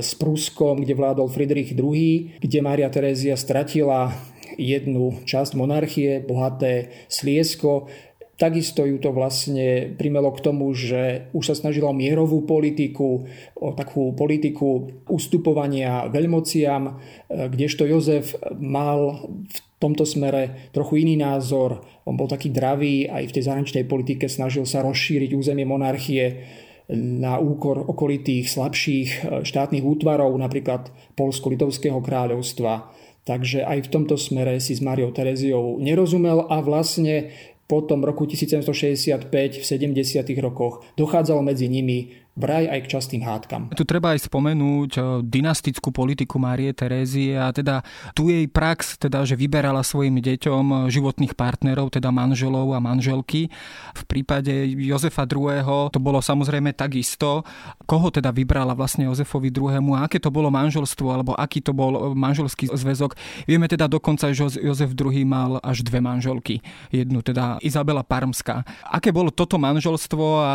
s 0.00 0.16
Pruskom, 0.16 0.80
kde 0.80 0.96
vládol 0.96 1.28
Friedrich 1.28 1.76
II, 1.76 2.40
kde 2.40 2.58
Mária 2.64 2.88
Terézia 2.88 3.36
stratila 3.36 4.16
jednu 4.56 5.20
časť 5.28 5.52
monarchie, 5.58 6.24
bohaté 6.24 6.88
Sliesko. 7.12 7.90
Takisto 8.38 8.86
ju 8.86 9.02
to 9.02 9.10
vlastne 9.10 9.98
primelo 9.98 10.30
k 10.30 10.38
tomu, 10.46 10.70
že 10.70 11.26
už 11.34 11.50
sa 11.50 11.58
snažila 11.58 11.90
mierovú 11.90 12.46
politiku, 12.46 13.26
o 13.58 13.74
takú 13.74 14.14
politiku 14.14 14.94
ustupovania 15.10 16.06
veľmociam, 16.06 17.02
kdežto 17.26 17.82
Jozef 17.82 18.38
mal 18.54 19.26
v 19.42 19.58
tomto 19.82 20.06
smere 20.06 20.70
trochu 20.70 21.02
iný 21.02 21.18
názor. 21.18 21.82
On 22.06 22.14
bol 22.14 22.30
taký 22.30 22.54
dravý, 22.54 23.10
aj 23.10 23.26
v 23.26 23.34
tej 23.34 23.42
zahraničnej 23.42 23.84
politike 23.90 24.30
snažil 24.30 24.62
sa 24.70 24.86
rozšíriť 24.86 25.34
územie 25.34 25.66
monarchie 25.66 26.46
na 26.94 27.42
úkor 27.42 27.90
okolitých 27.90 28.48
slabších 28.54 29.08
štátnych 29.42 29.82
útvarov, 29.82 30.30
napríklad 30.38 30.94
Polsko-Litovského 31.18 31.98
kráľovstva. 31.98 32.94
Takže 33.28 33.60
aj 33.60 33.84
v 33.84 33.92
tomto 33.92 34.16
smere 34.16 34.56
si 34.56 34.72
s 34.72 34.80
Mariou 34.80 35.12
Tereziou 35.12 35.76
nerozumel 35.76 36.48
a 36.48 36.64
vlastne 36.64 37.28
po 37.68 37.84
tom 37.84 38.00
roku 38.00 38.24
1765 38.24 39.28
v 39.60 39.64
70. 39.92 40.24
rokoch 40.40 40.80
dochádzalo 40.96 41.44
medzi 41.44 41.68
nimi 41.68 42.16
vraj 42.38 42.70
aj 42.70 42.80
k 42.86 42.90
častým 42.94 43.22
hádkam. 43.26 43.74
Tu 43.74 43.82
treba 43.82 44.14
aj 44.14 44.30
spomenúť 44.30 44.90
eh, 44.94 45.02
dynastickú 45.26 45.90
politiku 45.90 46.38
Márie 46.38 46.70
Terézie 46.70 47.34
a 47.34 47.50
teda 47.50 47.82
tu 48.14 48.30
jej 48.30 48.46
prax, 48.46 49.02
teda, 49.02 49.26
že 49.26 49.34
vyberala 49.34 49.82
svojim 49.82 50.22
deťom 50.22 50.64
eh, 50.70 50.78
životných 50.94 51.34
partnerov, 51.34 51.90
teda 51.90 52.14
manželov 52.14 52.70
a 52.72 52.78
manželky. 52.78 53.50
V 53.98 54.02
prípade 54.06 54.54
Jozefa 54.78 55.26
II. 55.26 55.90
to 55.90 55.98
bolo 55.98 56.22
samozrejme 56.22 56.70
takisto. 56.78 57.42
Koho 57.84 58.14
teda 58.14 58.30
vybrala 58.30 58.78
vlastne 58.78 59.10
Jozefovi 59.10 59.50
II. 59.50 59.98
a 59.98 60.06
aké 60.06 60.22
to 60.22 60.30
bolo 60.30 60.48
manželstvo, 60.54 61.06
alebo 61.10 61.34
aký 61.34 61.58
to 61.58 61.74
bol 61.74 61.92
eh, 61.98 62.14
manželský 62.14 62.70
zväzok. 62.70 63.18
Vieme 63.50 63.66
teda 63.66 63.90
dokonca, 63.90 64.30
že 64.30 64.62
Jozef 64.62 64.94
II. 64.94 65.26
mal 65.26 65.58
až 65.66 65.82
dve 65.82 65.98
manželky. 65.98 66.62
Jednu 66.94 67.20
teda 67.26 67.58
Izabela 67.58 68.06
Parmská. 68.06 68.62
Aké 68.86 69.10
bolo 69.10 69.34
toto 69.34 69.58
manželstvo 69.58 70.24
a 70.38 70.52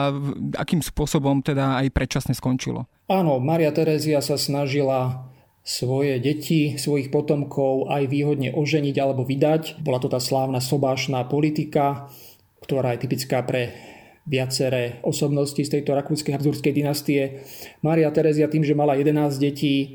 akým 0.55 0.79
spôsobom 0.79 1.43
teda 1.43 1.72
aj 1.81 1.95
predčasne 1.95 2.37
skončilo. 2.37 2.85
Áno, 3.09 3.41
Maria 3.41 3.73
Terézia 3.73 4.21
sa 4.21 4.37
snažila 4.37 5.33
svoje 5.63 6.19
deti, 6.19 6.75
svojich 6.75 7.07
potomkov 7.07 7.87
aj 7.87 8.11
výhodne 8.11 8.51
oženiť 8.51 8.95
alebo 8.99 9.23
vydať. 9.23 9.79
Bola 9.79 10.03
to 10.03 10.11
tá 10.11 10.19
slávna 10.19 10.59
sobášná 10.59 11.23
politika, 11.31 12.11
ktorá 12.59 12.95
je 12.95 13.07
typická 13.07 13.43
pre 13.47 13.71
viaceré 14.23 15.03
osobnosti 15.03 15.59
z 15.59 15.67
tejto 15.79 15.95
rakúskej 15.95 16.35
habsburskej 16.35 16.73
dynastie. 16.75 17.43
Mária 17.83 18.11
Terezia 18.11 18.47
tým, 18.47 18.63
že 18.63 18.75
mala 18.75 18.95
11 18.95 19.35
detí, 19.39 19.75
e, 19.75 19.87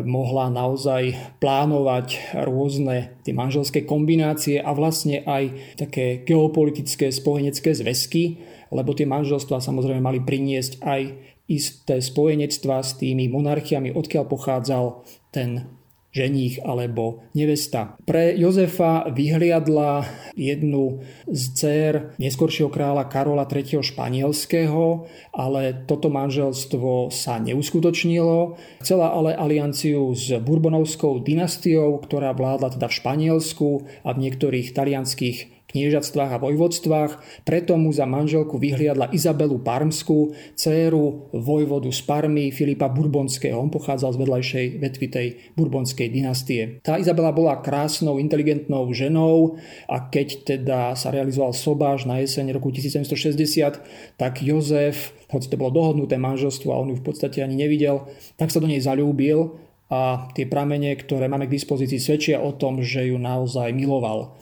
mohla 0.00 0.48
naozaj 0.48 1.36
plánovať 1.44 2.40
rôzne 2.48 3.20
tie 3.20 3.36
manželské 3.36 3.84
kombinácie 3.84 4.60
a 4.60 4.72
vlastne 4.72 5.20
aj 5.28 5.76
také 5.76 6.24
geopolitické 6.24 7.12
spojenecké 7.12 7.76
zväzky 7.76 8.40
lebo 8.70 8.94
tie 8.94 9.06
manželstvá 9.06 9.58
samozrejme 9.58 10.02
mali 10.02 10.22
priniesť 10.22 10.82
aj 10.82 11.02
isté 11.50 11.98
spojenectvá 11.98 12.78
s 12.80 12.94
tými 12.96 13.26
monarchiami, 13.26 13.90
odkiaľ 13.90 14.24
pochádzal 14.30 15.02
ten 15.34 15.66
ženích 16.10 16.62
alebo 16.66 17.22
nevesta. 17.38 17.94
Pre 18.02 18.34
Jozefa 18.34 19.06
vyhliadla 19.14 20.06
jednu 20.34 21.06
z 21.30 21.42
dcer 21.54 21.92
neskoršieho 22.18 22.66
kráľa 22.66 23.06
Karola 23.06 23.46
III. 23.46 23.82
španielského, 23.82 25.06
ale 25.30 25.86
toto 25.86 26.10
manželstvo 26.10 27.14
sa 27.14 27.38
neuskutočnilo. 27.38 28.58
Chcela 28.82 29.14
ale 29.14 29.38
alianciu 29.38 30.10
s 30.10 30.34
Bourbonovskou 30.42 31.22
dynastiou, 31.22 32.02
ktorá 32.02 32.34
vládla 32.34 32.74
teda 32.74 32.90
v 32.90 32.96
Španielsku 32.98 33.68
a 34.02 34.10
v 34.10 34.20
niektorých 34.26 34.74
talianských 34.74 35.59
kniežatstvách 35.70 36.30
a 36.34 36.42
vojvodstvách, 36.42 37.12
preto 37.46 37.78
mu 37.78 37.94
za 37.94 38.04
manželku 38.04 38.58
vyhliadla 38.58 39.14
Izabelu 39.14 39.62
Parmsku, 39.62 40.34
dceru 40.58 41.30
vojvodu 41.30 41.88
z 41.94 42.00
Parmy 42.02 42.50
Filipa 42.50 42.90
Burbonského. 42.90 43.54
On 43.54 43.70
pochádzal 43.70 44.18
z 44.18 44.20
vedľajšej 44.20 44.66
vetvy 44.82 45.06
tej 45.06 45.26
Burbonskej 45.54 46.10
dynastie. 46.10 46.82
Tá 46.82 46.98
Izabela 46.98 47.30
bola 47.30 47.62
krásnou, 47.62 48.18
inteligentnou 48.18 48.90
ženou 48.90 49.56
a 49.86 50.10
keď 50.10 50.28
teda 50.44 50.80
sa 50.98 51.14
realizoval 51.14 51.54
sobáš 51.54 52.04
na 52.10 52.18
jeseň 52.18 52.50
roku 52.50 52.74
1760, 52.74 54.18
tak 54.18 54.42
Jozef, 54.42 55.14
hoci 55.30 55.46
to 55.46 55.56
bolo 55.56 55.70
dohodnuté 55.70 56.18
manželstvo 56.18 56.74
a 56.74 56.80
on 56.82 56.90
ju 56.92 56.96
v 56.98 57.06
podstate 57.06 57.40
ani 57.40 57.54
nevidel, 57.54 58.10
tak 58.34 58.50
sa 58.50 58.58
do 58.58 58.66
nej 58.66 58.82
zalúbil 58.82 59.54
a 59.90 60.30
tie 60.38 60.46
pramene, 60.46 60.94
ktoré 60.94 61.26
máme 61.26 61.50
k 61.50 61.56
dispozícii, 61.58 61.98
svedčia 61.98 62.38
o 62.38 62.54
tom, 62.54 62.78
že 62.78 63.10
ju 63.10 63.18
naozaj 63.18 63.74
miloval. 63.74 64.38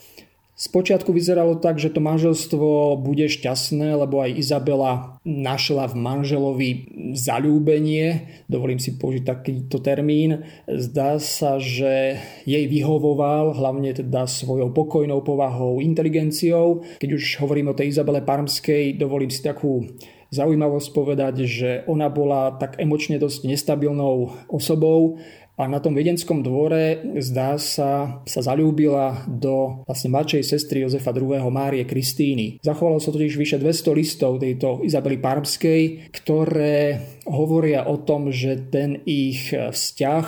Spočiatku 0.58 1.14
vyzeralo 1.14 1.62
tak, 1.62 1.78
že 1.78 1.86
to 1.86 2.02
manželstvo 2.02 2.98
bude 2.98 3.30
šťastné, 3.30 3.94
lebo 3.94 4.18
aj 4.26 4.42
Izabela 4.42 5.22
našla 5.22 5.86
v 5.86 5.94
manželovi 5.94 6.70
zalúbenie, 7.14 8.26
dovolím 8.50 8.82
si 8.82 8.98
použiť 8.98 9.22
takýto 9.22 9.78
termín. 9.78 10.42
Zdá 10.66 11.22
sa, 11.22 11.62
že 11.62 12.18
jej 12.42 12.66
vyhovoval, 12.66 13.54
hlavne 13.54 13.94
teda 13.94 14.26
svojou 14.26 14.74
pokojnou 14.74 15.22
povahou, 15.22 15.78
inteligenciou. 15.78 16.82
Keď 16.98 17.10
už 17.14 17.38
hovorím 17.38 17.70
o 17.70 17.78
tej 17.78 17.94
Izabele 17.94 18.26
Parmskej, 18.26 18.98
dovolím 18.98 19.30
si 19.30 19.46
takú 19.46 19.86
zaujímavosť 20.34 20.88
povedať, 20.90 21.34
že 21.46 21.70
ona 21.86 22.10
bola 22.10 22.58
tak 22.58 22.76
emočne 22.82 23.16
dosť 23.16 23.48
nestabilnou 23.48 24.34
osobou, 24.50 25.22
a 25.58 25.66
na 25.66 25.82
tom 25.82 25.98
viedenskom 25.98 26.46
dvore 26.46 27.02
zdá 27.18 27.58
sa, 27.58 28.22
sa 28.22 28.40
zalúbila 28.40 29.26
do 29.26 29.82
vlastne 29.90 30.14
mladšej 30.14 30.42
sestry 30.46 30.86
Jozefa 30.86 31.10
II. 31.10 31.34
Márie 31.50 31.82
Kristíny. 31.82 32.62
Zachovalo 32.62 33.02
sa 33.02 33.10
totiž 33.10 33.34
vyše 33.34 33.58
200 33.58 33.98
listov 33.98 34.38
tejto 34.38 34.86
Izabely 34.86 35.18
Parmskej, 35.18 36.14
ktoré 36.14 37.02
hovoria 37.26 37.90
o 37.90 37.98
tom, 38.06 38.30
že 38.30 38.70
ten 38.70 39.02
ich 39.02 39.50
vzťah 39.50 40.26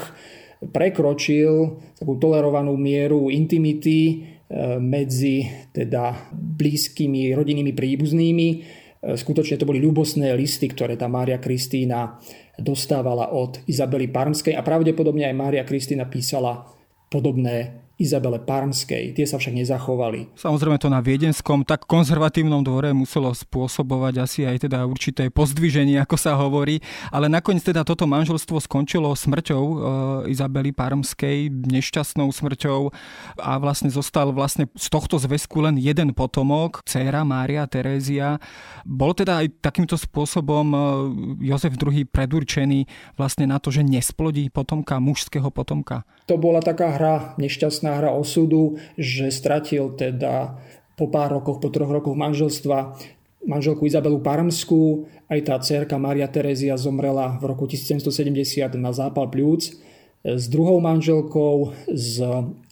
prekročil 0.74 1.78
takú 1.94 2.18
tolerovanú 2.18 2.74
mieru 2.74 3.30
intimity 3.30 4.00
e, 4.02 4.16
medzi 4.82 5.46
teda 5.72 6.34
blízkymi 6.34 7.32
rodinnými 7.32 7.72
príbuznými. 7.72 8.48
E, 8.50 8.56
skutočne 9.16 9.56
to 9.56 9.64
boli 9.64 9.80
ľubosné 9.80 10.36
listy, 10.36 10.68
ktoré 10.68 11.00
tá 11.00 11.08
Mária 11.08 11.40
Kristína 11.40 12.20
dostávala 12.60 13.32
od 13.32 13.64
Izabely 13.66 14.08
Parmskej 14.12 14.54
a 14.54 14.62
pravdepodobne 14.62 15.26
aj 15.26 15.34
Mária 15.36 15.64
Kristina 15.66 16.06
písala 16.06 16.68
podobné 17.10 17.89
Izabele 18.00 18.40
Parmskej. 18.40 19.12
Tie 19.12 19.28
sa 19.28 19.36
však 19.36 19.60
nezachovali. 19.60 20.32
Samozrejme 20.32 20.80
to 20.80 20.88
na 20.88 21.04
viedenskom 21.04 21.68
tak 21.68 21.84
konzervatívnom 21.84 22.64
dvore 22.64 22.96
muselo 22.96 23.28
spôsobovať 23.36 24.14
asi 24.24 24.40
aj 24.48 24.64
teda 24.64 24.88
určité 24.88 25.28
pozdviženie, 25.28 26.00
ako 26.00 26.16
sa 26.16 26.32
hovorí, 26.40 26.80
ale 27.12 27.28
nakoniec 27.28 27.60
teda 27.60 27.84
toto 27.84 28.08
manželstvo 28.08 28.56
skončilo 28.56 29.12
smrťou 29.12 29.62
e, 29.62 29.76
Izabely 30.32 30.72
Parmskej, 30.72 31.52
nešťastnou 31.52 32.32
smrťou 32.32 32.88
a 33.36 33.52
vlastne 33.60 33.92
zostal 33.92 34.32
vlastne 34.32 34.72
z 34.72 34.86
tohto 34.88 35.20
zväzku 35.20 35.60
len 35.60 35.76
jeden 35.76 36.16
potomok, 36.16 36.80
dcéra 36.88 37.28
Mária 37.28 37.68
Terézia. 37.68 38.40
Bol 38.88 39.12
teda 39.12 39.44
aj 39.44 39.60
takýmto 39.60 40.00
spôsobom 40.00 40.66
e, 40.72 40.78
Jozef 41.52 41.76
II 41.76 42.08
predurčený 42.08 42.88
vlastne 43.20 43.44
na 43.44 43.60
to, 43.60 43.68
že 43.68 43.84
nesplodí 43.84 44.48
potomka, 44.48 44.96
mužského 44.96 45.52
potomka? 45.52 46.08
To 46.30 46.38
bola 46.38 46.62
taká 46.62 46.94
hra 46.94 47.34
nešťastná 47.42 47.98
hra 47.98 48.14
osudu, 48.14 48.78
že 48.94 49.34
stratil 49.34 49.98
teda 49.98 50.62
po 50.94 51.10
pár 51.10 51.34
rokoch, 51.34 51.58
po 51.58 51.74
troch 51.74 51.90
rokoch 51.90 52.14
manželstva 52.14 52.94
manželku 53.50 53.90
Izabelu 53.90 54.22
Parmskú, 54.22 55.10
aj 55.26 55.40
tá 55.42 55.58
cerka 55.58 55.98
Maria 55.98 56.30
Terezia 56.30 56.78
zomrela 56.78 57.34
v 57.42 57.50
roku 57.50 57.66
1770 57.66 58.78
na 58.78 58.94
zápal 58.94 59.26
pľúc. 59.26 59.74
S 60.22 60.44
druhou 60.46 60.78
manželkou, 60.78 61.74
s 61.90 62.22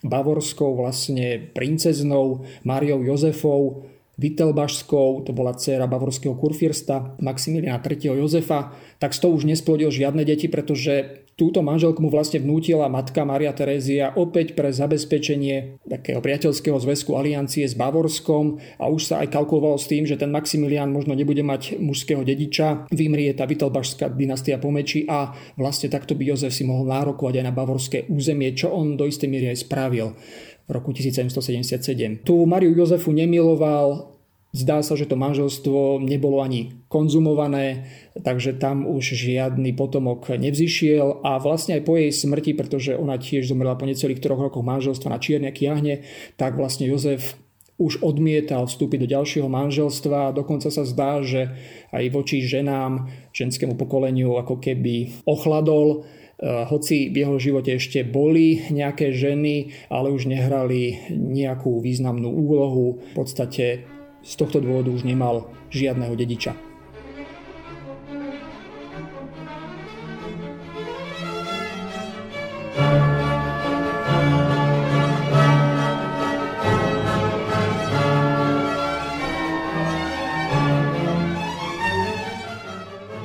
bavorskou 0.07 0.79
vlastne 0.79 1.51
princeznou 1.51 2.47
Máriou 2.63 3.03
Jozefou, 3.03 3.89
Vitelbašskou, 4.19 5.23
to 5.23 5.31
bola 5.31 5.55
dcéra 5.55 5.87
bavorského 5.87 6.35
kurfirsta 6.35 7.15
Maximiliana 7.23 7.79
III. 7.79 8.19
Jozefa, 8.19 8.75
tak 8.99 9.15
z 9.15 9.23
toho 9.23 9.39
už 9.39 9.47
nesplodil 9.47 9.87
žiadne 9.87 10.27
deti, 10.27 10.51
pretože 10.51 11.23
túto 11.39 11.63
manželku 11.63 12.03
mu 12.03 12.11
vlastne 12.11 12.43
vnútila 12.43 12.91
matka 12.91 13.23
Maria 13.23 13.55
Terézia 13.55 14.11
opäť 14.11 14.59
pre 14.59 14.75
zabezpečenie 14.75 15.79
takého 15.87 16.19
priateľského 16.19 16.75
zväzku 16.75 17.15
aliancie 17.15 17.63
s 17.63 17.79
Bavorskom 17.79 18.59
a 18.75 18.91
už 18.91 19.07
sa 19.07 19.23
aj 19.23 19.31
kalkulovalo 19.31 19.79
s 19.79 19.87
tým, 19.87 20.03
že 20.03 20.19
ten 20.19 20.35
Maximilian 20.35 20.91
možno 20.91 21.15
nebude 21.15 21.39
mať 21.39 21.79
mužského 21.79 22.27
dediča, 22.27 22.91
vymrie 22.91 23.31
tá 23.31 23.47
Vitelbašská 23.47 24.11
dynastia 24.11 24.59
pomeči 24.59 25.07
a 25.07 25.31
vlastne 25.55 25.87
takto 25.87 26.11
by 26.11 26.35
Jozef 26.35 26.51
si 26.51 26.67
mohol 26.67 26.91
nárokovať 26.91 27.39
aj 27.39 27.45
na 27.47 27.55
bavorské 27.55 27.97
územie, 28.11 28.51
čo 28.51 28.75
on 28.75 28.99
do 28.99 29.07
istej 29.07 29.31
miery 29.31 29.55
aj 29.55 29.63
spravil 29.63 30.19
v 30.67 30.71
roku 30.75 30.91
1777. 30.91 32.27
Tu 32.27 32.35
Mariu 32.45 32.75
Jozefu 32.75 33.15
nemiloval, 33.15 34.18
Zdá 34.49 34.81
sa, 34.81 34.97
že 34.97 35.05
to 35.05 35.13
manželstvo 35.13 36.01
nebolo 36.01 36.41
ani 36.41 36.81
konzumované, 36.89 37.85
takže 38.17 38.57
tam 38.57 38.89
už 38.89 39.13
žiadny 39.13 39.77
potomok 39.77 40.25
nevzýšiel 40.33 41.21
a 41.21 41.37
vlastne 41.37 41.77
aj 41.77 41.83
po 41.85 41.93
jej 41.93 42.09
smrti, 42.09 42.57
pretože 42.57 42.97
ona 42.97 43.21
tiež 43.21 43.45
zomrela 43.45 43.77
po 43.77 43.85
necelých 43.85 44.17
troch 44.17 44.41
rokoch 44.41 44.65
manželstva 44.65 45.13
na 45.13 45.21
Čierniak 45.21 45.61
jahne, 45.61 46.01
tak 46.33 46.57
vlastne 46.57 46.89
Jozef 46.89 47.37
už 47.79 48.03
odmietal 48.03 48.67
vstúpiť 48.67 49.05
do 49.05 49.07
ďalšieho 49.07 49.47
manželstva. 49.47 50.35
Dokonca 50.35 50.67
sa 50.67 50.83
zdá, 50.83 51.23
že 51.23 51.53
aj 51.95 52.11
voči 52.11 52.43
ženám, 52.43 53.07
ženskému 53.31 53.79
pokoleniu 53.79 54.35
ako 54.35 54.59
keby 54.59 55.23
ochladol 55.23 56.09
Eh, 56.39 56.63
hoci 56.71 57.11
v 57.11 57.27
jeho 57.27 57.35
živote 57.35 57.75
ešte 57.75 58.07
boli 58.07 58.63
nejaké 58.71 59.11
ženy, 59.11 59.75
ale 59.91 60.07
už 60.15 60.31
nehrali 60.31 61.11
nejakú 61.11 61.83
významnú 61.83 62.31
úlohu. 62.31 63.03
V 63.11 63.13
podstate 63.13 63.83
z 64.23 64.33
tohto 64.35 64.59
dôvodu 64.59 64.91
už 64.93 65.07
nemal 65.07 65.49
žiadneho 65.71 66.13
dediča. 66.15 66.68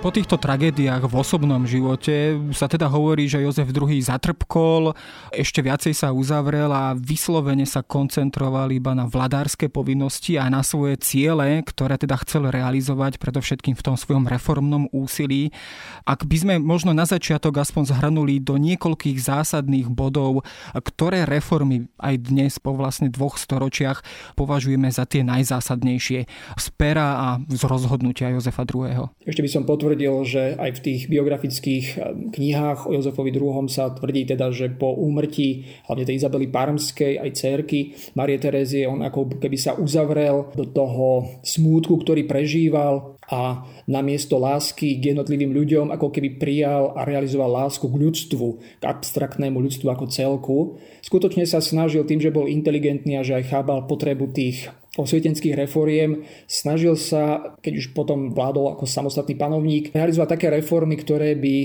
Po 0.05 0.12
týchto 0.12 0.37
tragédiách 0.37 1.09
v 1.09 1.17
osobnom 1.17 1.64
živote 1.64 2.37
sa 2.53 2.69
teda 2.69 2.93
hovorí, 2.93 3.25
že 3.25 3.40
Jozef 3.40 3.73
II 3.73 3.88
zatrpkol, 4.05 4.93
ešte 5.33 5.64
viacej 5.64 5.97
sa 5.97 6.12
uzavrel 6.12 6.69
a 6.69 6.93
vyslovene 6.93 7.64
sa 7.64 7.81
koncentroval 7.81 8.69
iba 8.69 8.93
na 8.93 9.09
vladárske 9.09 9.73
povinnosti 9.73 10.37
a 10.37 10.53
na 10.53 10.61
svoje 10.61 11.01
ciele, 11.01 11.64
ktoré 11.64 11.97
teda 11.97 12.21
chcel 12.21 12.53
realizovať 12.53 13.17
predovšetkým 13.17 13.73
v 13.73 13.81
tom 13.81 13.97
svojom 13.97 14.29
reformnom 14.29 14.93
úsilí. 14.93 15.57
Ak 16.05 16.29
by 16.29 16.37
sme 16.37 16.55
možno 16.61 16.93
na 16.93 17.09
začiatok 17.09 17.64
aspoň 17.64 17.97
zhrnuli 17.97 18.45
do 18.45 18.61
niekoľkých 18.61 19.17
zásadných 19.17 19.88
bodov, 19.88 20.45
ktoré 20.77 21.25
reformy 21.25 21.88
aj 21.97 22.29
dnes 22.29 22.61
po 22.61 22.77
vlastne 22.77 23.09
dvoch 23.09 23.40
storočiach 23.40 24.05
považujeme 24.37 24.93
za 24.93 25.09
tie 25.09 25.25
najzásadnejšie 25.25 26.21
z 26.61 26.67
pera 26.77 27.09
a 27.17 27.29
z 27.49 27.64
rozhodnutia 27.64 28.29
Jozefa 28.37 28.69
II. 28.69 29.09
Ešte 29.25 29.40
by 29.40 29.49
som 29.49 29.64
potvrdil 29.64 29.93
potvrdil, 29.94 30.14
že 30.26 30.42
aj 30.59 30.70
v 30.74 30.83
tých 30.83 31.00
biografických 31.07 31.87
eh, 31.94 31.98
knihách 32.35 32.90
o 32.90 32.98
Jozefovi 32.98 33.30
II. 33.30 33.70
sa 33.70 33.94
tvrdí 33.94 34.26
teda, 34.26 34.50
že 34.50 34.74
po 34.74 34.90
úmrtí 34.90 35.70
hlavne 35.87 36.02
tej 36.02 36.18
Izabely 36.18 36.50
Parmskej 36.50 37.22
aj 37.22 37.30
cerky 37.38 37.94
Marie 38.18 38.42
Terezie 38.42 38.90
on 38.90 39.07
ako 39.07 39.38
keby 39.38 39.54
sa 39.54 39.78
uzavrel 39.78 40.50
do 40.59 40.66
toho 40.66 41.38
smútku, 41.46 42.02
ktorý 42.02 42.26
prežíval 42.26 43.14
a 43.30 43.64
namiesto 43.88 44.37
lásky 44.37 45.00
k 45.00 45.14
jednotlivým 45.14 45.54
ľuďom 45.54 45.87
ako 45.94 46.11
keby 46.11 46.37
prijal 46.37 46.92
a 46.98 47.07
realizoval 47.07 47.64
lásku 47.64 47.87
k 47.87 47.94
ľudstvu, 47.94 48.46
k 48.80 48.85
abstraktnému 48.85 49.57
ľudstvu 49.62 49.87
ako 49.88 50.04
celku. 50.11 50.59
Skutočne 51.00 51.46
sa 51.48 51.62
snažil 51.62 52.04
tým, 52.04 52.20
že 52.20 52.35
bol 52.35 52.50
inteligentný 52.50 53.16
a 53.16 53.24
že 53.24 53.38
aj 53.40 53.48
chápal 53.48 53.87
potrebu 53.88 54.28
tých 54.35 54.68
osvietenských 54.94 55.59
reforiem. 55.59 56.22
Snažil 56.46 56.94
sa, 56.94 57.54
keď 57.59 57.72
už 57.83 57.87
potom 57.98 58.30
vládol 58.30 58.78
ako 58.78 58.87
samostatný 58.87 59.35
panovník, 59.35 59.90
realizovať 59.90 60.38
také 60.38 60.46
reformy, 60.54 60.94
ktoré 60.94 61.35
by 61.35 61.57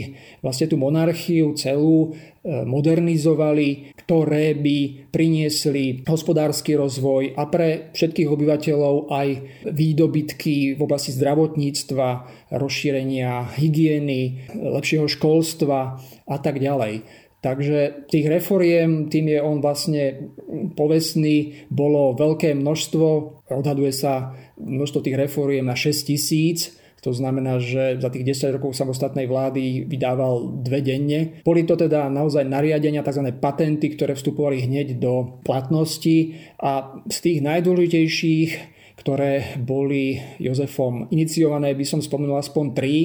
vlastne 0.42 0.66
tú 0.66 0.82
monarchiu 0.82 1.54
celú 1.54 2.10
e, 2.42 2.66
modernizovali, 2.66 3.94
ktoré 4.02 4.58
by 4.58 4.78
priniesli 5.14 6.02
hospodársky 6.10 6.74
rozvoj 6.74 7.38
a 7.38 7.46
pre 7.46 7.94
všetkých 7.94 8.30
obyvateľov 8.30 9.14
aj 9.14 9.28
výdobytky 9.70 10.74
v 10.74 10.82
oblasti 10.82 11.14
zdravotníctva, 11.14 12.08
rozšírenia 12.50 13.54
hygieny, 13.62 14.50
lepšieho 14.58 15.06
školstva 15.06 16.02
a 16.26 16.38
tak 16.42 16.58
ďalej. 16.58 17.29
Takže 17.40 18.10
tých 18.12 18.28
reforiem, 18.28 19.08
tým 19.08 19.32
je 19.32 19.40
on 19.40 19.64
vlastne 19.64 20.36
povestný, 20.76 21.68
bolo 21.72 22.12
veľké 22.20 22.52
množstvo, 22.52 23.08
odhaduje 23.48 23.96
sa 23.96 24.36
množstvo 24.60 25.00
tých 25.08 25.16
reforiem 25.16 25.64
na 25.64 25.72
6 25.72 26.04
tisíc, 26.04 26.76
to 27.00 27.16
znamená, 27.16 27.64
že 27.64 27.96
za 27.96 28.12
tých 28.12 28.28
10 28.28 28.60
rokov 28.60 28.76
samostatnej 28.76 29.24
vlády 29.24 29.88
vydával 29.88 30.60
dve 30.60 30.84
denne. 30.84 31.40
Boli 31.48 31.64
to 31.64 31.80
teda 31.80 32.12
naozaj 32.12 32.44
nariadenia, 32.44 33.08
tzv. 33.08 33.32
patenty, 33.40 33.96
ktoré 33.96 34.20
vstupovali 34.20 34.68
hneď 34.68 35.00
do 35.00 35.40
platnosti 35.48 36.36
a 36.60 37.00
z 37.08 37.18
tých 37.24 37.40
najdôležitejších, 37.40 38.52
ktoré 39.00 39.56
boli 39.64 40.20
Jozefom 40.44 41.08
iniciované, 41.08 41.72
by 41.72 41.86
som 41.88 42.04
spomenul 42.04 42.36
aspoň 42.36 42.66
tri. 42.76 42.96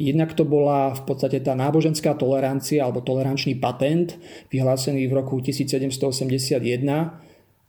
Jednak 0.00 0.32
to 0.32 0.48
bola 0.48 0.96
v 0.96 1.02
podstate 1.04 1.44
tá 1.44 1.52
náboženská 1.52 2.16
tolerancia 2.16 2.88
alebo 2.88 3.04
tolerančný 3.04 3.60
patent 3.60 4.16
vyhlásený 4.48 5.04
v 5.04 5.12
roku 5.12 5.44
1781, 5.44 6.56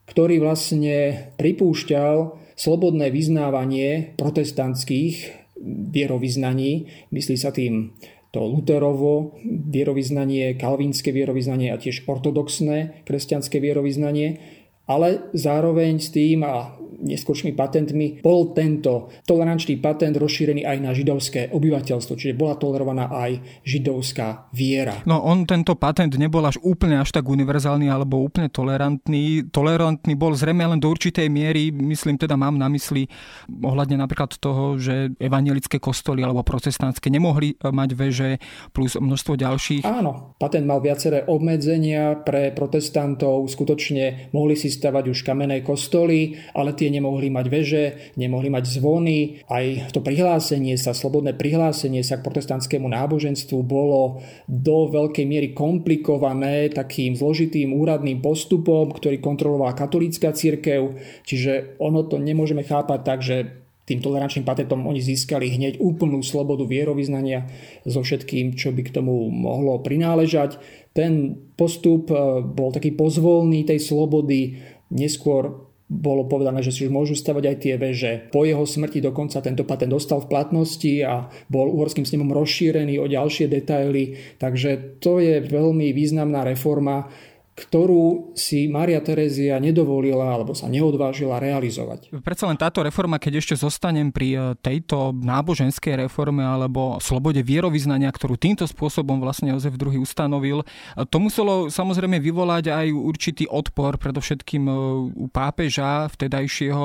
ktorý 0.08 0.36
vlastne 0.40 1.28
pripúšťal 1.36 2.16
slobodné 2.56 3.12
vyznávanie 3.12 4.16
protestantských 4.16 5.44
vierovýznaní. 5.92 6.88
Myslí 7.12 7.36
sa 7.36 7.52
tým 7.52 8.00
to 8.32 8.48
Luterovo 8.48 9.36
vierovýznanie, 9.44 10.56
kalvínske 10.56 11.12
vierovýznanie 11.12 11.68
a 11.68 11.76
tiež 11.76 12.08
ortodoxné 12.08 13.04
kresťanské 13.04 13.60
vierovýznanie, 13.60 14.40
ale 14.88 15.28
zároveň 15.36 16.00
s 16.00 16.16
tým 16.16 16.48
a 16.48 16.80
neskôršími 17.02 17.58
patentmi 17.58 18.22
bol 18.22 18.54
tento 18.54 19.10
tolerančný 19.26 19.82
patent 19.82 20.16
rozšírený 20.16 20.64
aj 20.64 20.78
na 20.78 20.92
židovské 20.94 21.50
obyvateľstvo, 21.50 22.14
čiže 22.16 22.38
bola 22.38 22.56
tolerovaná 22.56 23.10
aj 23.10 23.42
židovská 23.66 24.54
viera. 24.54 25.02
No 25.10 25.26
on 25.26 25.50
tento 25.50 25.74
patent 25.74 26.14
nebol 26.16 26.46
až 26.46 26.62
úplne 26.62 27.02
až 27.02 27.10
tak 27.10 27.26
univerzálny 27.26 27.90
alebo 27.90 28.22
úplne 28.22 28.48
tolerantný. 28.54 29.50
Tolerantný 29.50 30.14
bol 30.14 30.38
zrejme 30.38 30.62
len 30.62 30.78
do 30.78 30.94
určitej 30.94 31.26
miery, 31.28 31.74
myslím 31.74 32.22
teda 32.22 32.38
mám 32.38 32.62
na 32.62 32.70
mysli 32.70 33.10
ohľadne 33.50 33.98
napríklad 33.98 34.38
toho, 34.38 34.78
že 34.78 35.12
evangelické 35.18 35.82
kostoly 35.82 36.22
alebo 36.22 36.46
protestantské 36.46 37.10
nemohli 37.10 37.58
mať 37.58 37.90
veže 37.98 38.30
plus 38.76 38.94
množstvo 38.94 39.34
ďalších. 39.40 39.84
Áno, 39.88 40.38
patent 40.38 40.70
mal 40.70 40.84
viaceré 40.84 41.26
obmedzenia 41.26 42.22
pre 42.22 42.54
protestantov, 42.54 43.50
skutočne 43.50 44.30
mohli 44.36 44.54
si 44.54 44.70
stavať 44.70 45.10
už 45.10 45.26
kamenné 45.26 45.66
kostoly, 45.66 46.38
ale 46.54 46.76
tie 46.78 46.91
nemohli 46.92 47.32
mať 47.32 47.46
veže, 47.48 47.84
nemohli 48.20 48.52
mať 48.52 48.68
zvony. 48.68 49.40
Aj 49.48 49.64
to 49.96 50.04
prihlásenie 50.04 50.76
sa, 50.76 50.92
slobodné 50.92 51.34
prihlásenie 51.40 52.04
sa 52.04 52.20
k 52.20 52.26
protestantskému 52.28 52.92
náboženstvu 52.92 53.64
bolo 53.64 54.20
do 54.52 54.92
veľkej 54.92 55.24
miery 55.24 55.50
komplikované 55.56 56.68
takým 56.68 57.16
zložitým 57.16 57.72
úradným 57.72 58.20
postupom, 58.20 58.92
ktorý 58.92 59.24
kontrolovala 59.24 59.72
katolícka 59.72 60.36
církev. 60.36 61.00
Čiže 61.24 61.80
ono 61.80 62.04
to 62.04 62.20
nemôžeme 62.20 62.68
chápať 62.68 63.00
tak, 63.02 63.20
že 63.24 63.62
tým 63.92 64.00
tolerančným 64.00 64.48
patentom 64.48 64.88
oni 64.88 65.04
získali 65.04 65.52
hneď 65.52 65.82
úplnú 65.82 66.24
slobodu 66.24 66.64
vierovýznania 66.64 67.50
so 67.84 68.00
všetkým, 68.00 68.56
čo 68.56 68.72
by 68.72 68.88
k 68.88 68.94
tomu 68.96 69.28
mohlo 69.28 69.82
prináležať. 69.84 70.62
Ten 70.96 71.36
postup 71.60 72.08
eh, 72.08 72.40
bol 72.40 72.72
taký 72.72 72.96
pozvolný 72.96 73.66
tej 73.66 73.84
slobody, 73.84 74.62
neskôr 74.94 75.71
bolo 75.92 76.24
povedané, 76.24 76.64
že 76.64 76.72
si 76.72 76.88
už 76.88 76.96
môžu 76.96 77.20
stavať 77.20 77.44
aj 77.52 77.58
tie 77.60 77.76
veže. 77.76 78.12
Po 78.32 78.48
jeho 78.48 78.64
smrti 78.64 79.04
dokonca 79.04 79.44
tento 79.44 79.68
patent 79.68 79.92
dostal 79.92 80.24
v 80.24 80.32
platnosti 80.32 81.04
a 81.04 81.28
bol 81.52 81.68
uhorským 81.68 82.08
snemom 82.08 82.32
rozšírený 82.32 82.96
o 82.96 83.12
ďalšie 83.12 83.52
detaily. 83.52 84.16
Takže 84.40 85.04
to 85.04 85.20
je 85.20 85.44
veľmi 85.44 85.92
významná 85.92 86.48
reforma, 86.48 87.12
ktorú 87.52 88.32
si 88.32 88.72
Maria 88.72 89.04
Terezia 89.04 89.60
nedovolila 89.60 90.24
alebo 90.24 90.56
sa 90.56 90.72
neodvážila 90.72 91.36
realizovať. 91.38 92.08
Predsa 92.24 92.48
len 92.48 92.56
táto 92.56 92.80
reforma, 92.80 93.20
keď 93.20 93.44
ešte 93.44 93.56
zostanem 93.60 94.08
pri 94.10 94.28
e, 94.32 94.38
tejto 94.56 95.12
náboženskej 95.12 96.08
reforme 96.08 96.48
alebo 96.48 96.96
slobode 97.04 97.44
vierovýznania, 97.44 98.08
ktorú 98.08 98.40
týmto 98.40 98.64
spôsobom 98.64 99.20
vlastne 99.20 99.52
Jozef 99.52 99.76
II 99.76 100.00
ustanovil, 100.00 100.64
e, 100.64 100.66
to 101.04 101.20
muselo 101.20 101.68
samozrejme 101.68 102.24
vyvolať 102.24 102.72
aj 102.72 102.88
určitý 102.96 103.44
odpor, 103.52 104.00
predovšetkým 104.00 104.64
e, 104.66 104.74
u 105.12 105.28
pápeža, 105.28 106.08
vtedajšieho 106.08 106.84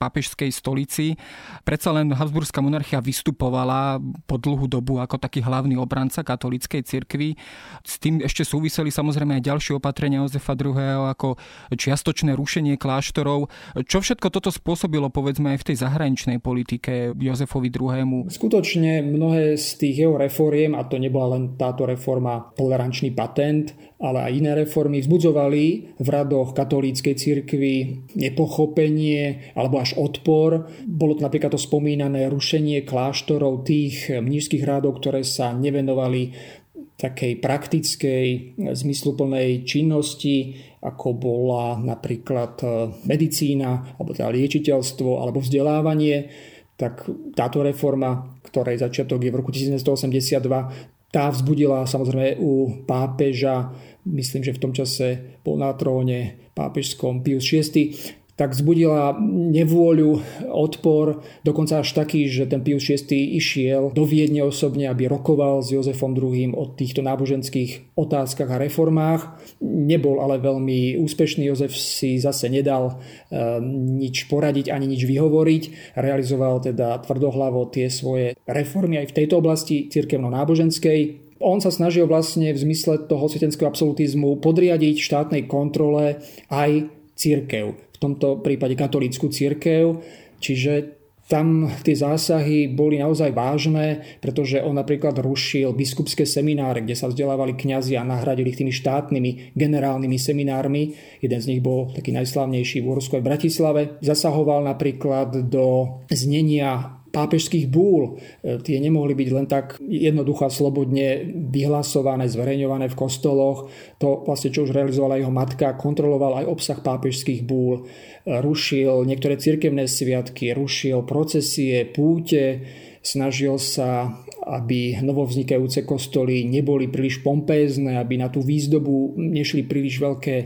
pápežskej 0.00 0.50
stolici. 0.56 1.20
Predsa 1.68 1.92
len 1.92 2.16
Habsburská 2.16 2.64
monarchia 2.64 3.04
vystupovala 3.04 4.00
po 4.24 4.40
dlhú 4.40 4.66
dobu 4.72 4.98
ako 5.04 5.20
taký 5.20 5.44
hlavný 5.44 5.76
obranca 5.76 6.24
katolíckej 6.24 6.80
cirkvi. 6.80 7.36
S 7.84 8.00
tým 8.00 8.24
ešte 8.24 8.40
súviseli 8.40 8.88
samozrejme 8.88 9.36
aj 9.36 9.44
ďalšie 9.44 9.65
ďalšie 9.66 9.82
opatrenia 9.82 10.22
Jozefa 10.22 10.54
II. 10.54 11.10
ako 11.10 11.34
čiastočné 11.74 12.38
rušenie 12.38 12.78
kláštorov. 12.78 13.50
Čo 13.82 13.98
všetko 13.98 14.30
toto 14.30 14.54
spôsobilo, 14.54 15.10
povedzme, 15.10 15.58
aj 15.58 15.66
v 15.66 15.66
tej 15.74 15.76
zahraničnej 15.82 16.38
politike 16.38 17.10
Jozefovi 17.18 17.74
II. 17.74 18.30
Skutočne 18.30 19.02
mnohé 19.02 19.58
z 19.58 19.66
tých 19.74 20.06
jeho 20.06 20.14
reforiem, 20.14 20.78
a 20.78 20.86
to 20.86 21.02
nebola 21.02 21.34
len 21.34 21.58
táto 21.58 21.82
reforma 21.82 22.54
tolerančný 22.54 23.10
patent, 23.10 23.74
ale 23.98 24.30
aj 24.30 24.32
iné 24.38 24.52
reformy 24.54 25.02
vzbudzovali 25.02 25.98
v 25.98 26.08
radoch 26.14 26.54
katolíckej 26.54 27.14
cirkvi 27.18 28.06
nepochopenie 28.14 29.50
alebo 29.58 29.82
až 29.82 29.98
odpor. 29.98 30.70
Bolo 30.86 31.18
to 31.18 31.26
napríklad 31.26 31.50
to 31.50 31.60
spomínané 31.60 32.30
rušenie 32.30 32.86
kláštorov 32.86 33.66
tých 33.66 34.14
mnížských 34.14 34.62
rádov, 34.62 35.02
ktoré 35.02 35.26
sa 35.26 35.50
nevenovali 35.56 36.54
takej 36.96 37.44
praktickej, 37.44 38.56
zmysluplnej 38.72 39.68
činnosti, 39.68 40.56
ako 40.80 41.12
bola 41.12 41.76
napríklad 41.76 42.56
e, 42.64 42.66
medicína, 43.04 44.00
alebo 44.00 44.16
teda 44.16 44.32
liečiteľstvo, 44.32 45.20
alebo 45.20 45.44
vzdelávanie, 45.44 46.32
tak 46.80 47.04
táto 47.36 47.60
reforma, 47.60 48.40
ktorej 48.48 48.80
začiatok 48.80 49.20
je 49.20 49.32
v 49.32 49.38
roku 49.40 49.52
1982, 49.52 51.12
tá 51.12 51.32
vzbudila 51.32 51.84
samozrejme 51.84 52.40
u 52.40 52.84
pápeža, 52.84 53.72
myslím, 54.08 54.44
že 54.44 54.56
v 54.56 54.62
tom 54.62 54.72
čase 54.72 55.40
bol 55.44 55.60
na 55.60 55.72
tróne 55.76 56.48
pápežskom 56.56 57.20
Pius 57.20 57.44
VI, 57.48 57.92
tak 58.36 58.52
vzbudila 58.52 59.16
nevôľu, 59.24 60.20
odpor, 60.52 61.24
dokonca 61.40 61.80
až 61.80 61.96
taký, 61.96 62.28
že 62.28 62.44
ten 62.44 62.60
Pius 62.60 62.84
VI 62.84 63.00
išiel 63.40 63.96
do 63.96 64.04
Viedne 64.04 64.44
osobne, 64.44 64.92
aby 64.92 65.08
rokoval 65.08 65.64
s 65.64 65.72
Jozefom 65.72 66.12
II 66.12 66.52
o 66.52 66.68
týchto 66.76 67.00
náboženských 67.00 67.96
otázkach 67.96 68.52
a 68.52 68.60
reformách. 68.60 69.40
Nebol 69.64 70.20
ale 70.20 70.36
veľmi 70.36 71.00
úspešný, 71.00 71.48
Jozef 71.48 71.72
si 71.72 72.20
zase 72.20 72.52
nedal 72.52 73.00
e, 73.32 73.56
nič 73.96 74.28
poradiť 74.28 74.68
ani 74.68 74.84
nič 74.84 75.08
vyhovoriť. 75.08 75.96
Realizoval 75.96 76.60
teda 76.60 77.00
tvrdohlavo 77.00 77.72
tie 77.72 77.88
svoje 77.88 78.36
reformy 78.44 79.00
aj 79.00 79.16
v 79.16 79.16
tejto 79.16 79.40
oblasti 79.40 79.88
cirkevno-náboženskej. 79.88 81.24
On 81.40 81.60
sa 81.60 81.68
snažil 81.68 82.08
vlastne 82.08 82.48
v 82.52 82.58
zmysle 82.60 83.08
toho 83.08 83.28
svetenského 83.28 83.68
absolutizmu 83.68 84.40
podriadiť 84.40 84.96
štátnej 85.00 85.44
kontrole 85.44 86.20
aj 86.48 86.95
církev 87.16 87.86
v 87.96 87.98
tomto 87.98 88.44
prípade 88.44 88.76
katolícku 88.76 89.32
církev, 89.32 90.04
čiže 90.36 90.92
tam 91.26 91.66
tie 91.82 91.98
zásahy 91.98 92.70
boli 92.70 93.02
naozaj 93.02 93.34
vážne, 93.34 93.98
pretože 94.22 94.62
on 94.62 94.78
napríklad 94.78 95.18
rušil 95.18 95.74
biskupské 95.74 96.22
semináre, 96.22 96.86
kde 96.86 96.94
sa 96.94 97.10
vzdelávali 97.10 97.58
kňazi 97.58 97.98
a 97.98 98.06
nahradili 98.06 98.54
ich 98.54 98.60
tými 98.62 98.70
štátnymi 98.70 99.58
generálnymi 99.58 100.18
seminármi. 100.22 100.94
Jeden 101.18 101.40
z 101.42 101.48
nich 101.50 101.58
bol 101.58 101.90
taký 101.90 102.14
najslavnejší 102.14 102.78
v 102.78 102.86
Uhorsku 102.86 103.18
v 103.18 103.26
Bratislave. 103.26 103.98
Zasahoval 104.06 104.70
napríklad 104.70 105.50
do 105.50 105.98
znenia 106.06 106.95
pápežských 107.16 107.72
búl. 107.72 108.20
E, 108.44 108.60
tie 108.60 108.76
nemohli 108.76 109.16
byť 109.16 109.28
len 109.32 109.48
tak 109.48 109.80
jednoducho 109.80 110.44
a 110.44 110.52
slobodne 110.52 111.24
vyhlasované, 111.48 112.28
zverejňované 112.28 112.92
v 112.92 112.98
kostoloch. 113.00 113.72
To 114.04 114.20
vlastne, 114.28 114.52
čo 114.52 114.68
už 114.68 114.76
realizovala 114.76 115.16
jeho 115.16 115.32
matka, 115.32 115.80
kontroloval 115.80 116.44
aj 116.44 116.50
obsah 116.52 116.78
pápežských 116.84 117.48
búl, 117.48 117.88
e, 118.28 118.36
rušil 118.44 119.08
niektoré 119.08 119.40
cirkevné 119.40 119.88
sviatky, 119.88 120.52
rušil 120.52 121.08
procesie, 121.08 121.88
púte, 121.88 122.60
snažil 123.06 123.56
sa, 123.62 124.12
aby 124.46 125.02
novovznikajúce 125.02 125.82
kostoly 125.82 126.46
neboli 126.46 126.86
príliš 126.86 127.18
pompézne, 127.22 127.98
aby 127.98 128.14
na 128.14 128.30
tú 128.30 128.42
výzdobu 128.42 129.18
nešli 129.18 129.66
príliš 129.66 129.98
veľké 129.98 130.36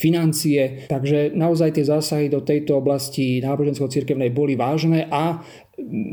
financie. 0.00 0.88
Takže 0.88 1.36
naozaj 1.36 1.76
tie 1.76 1.84
zásahy 1.84 2.32
do 2.32 2.40
tejto 2.40 2.80
oblasti 2.80 3.44
nábožensko-cirkevnej 3.44 4.32
boli 4.32 4.56
vážne 4.56 5.04
a 5.12 5.44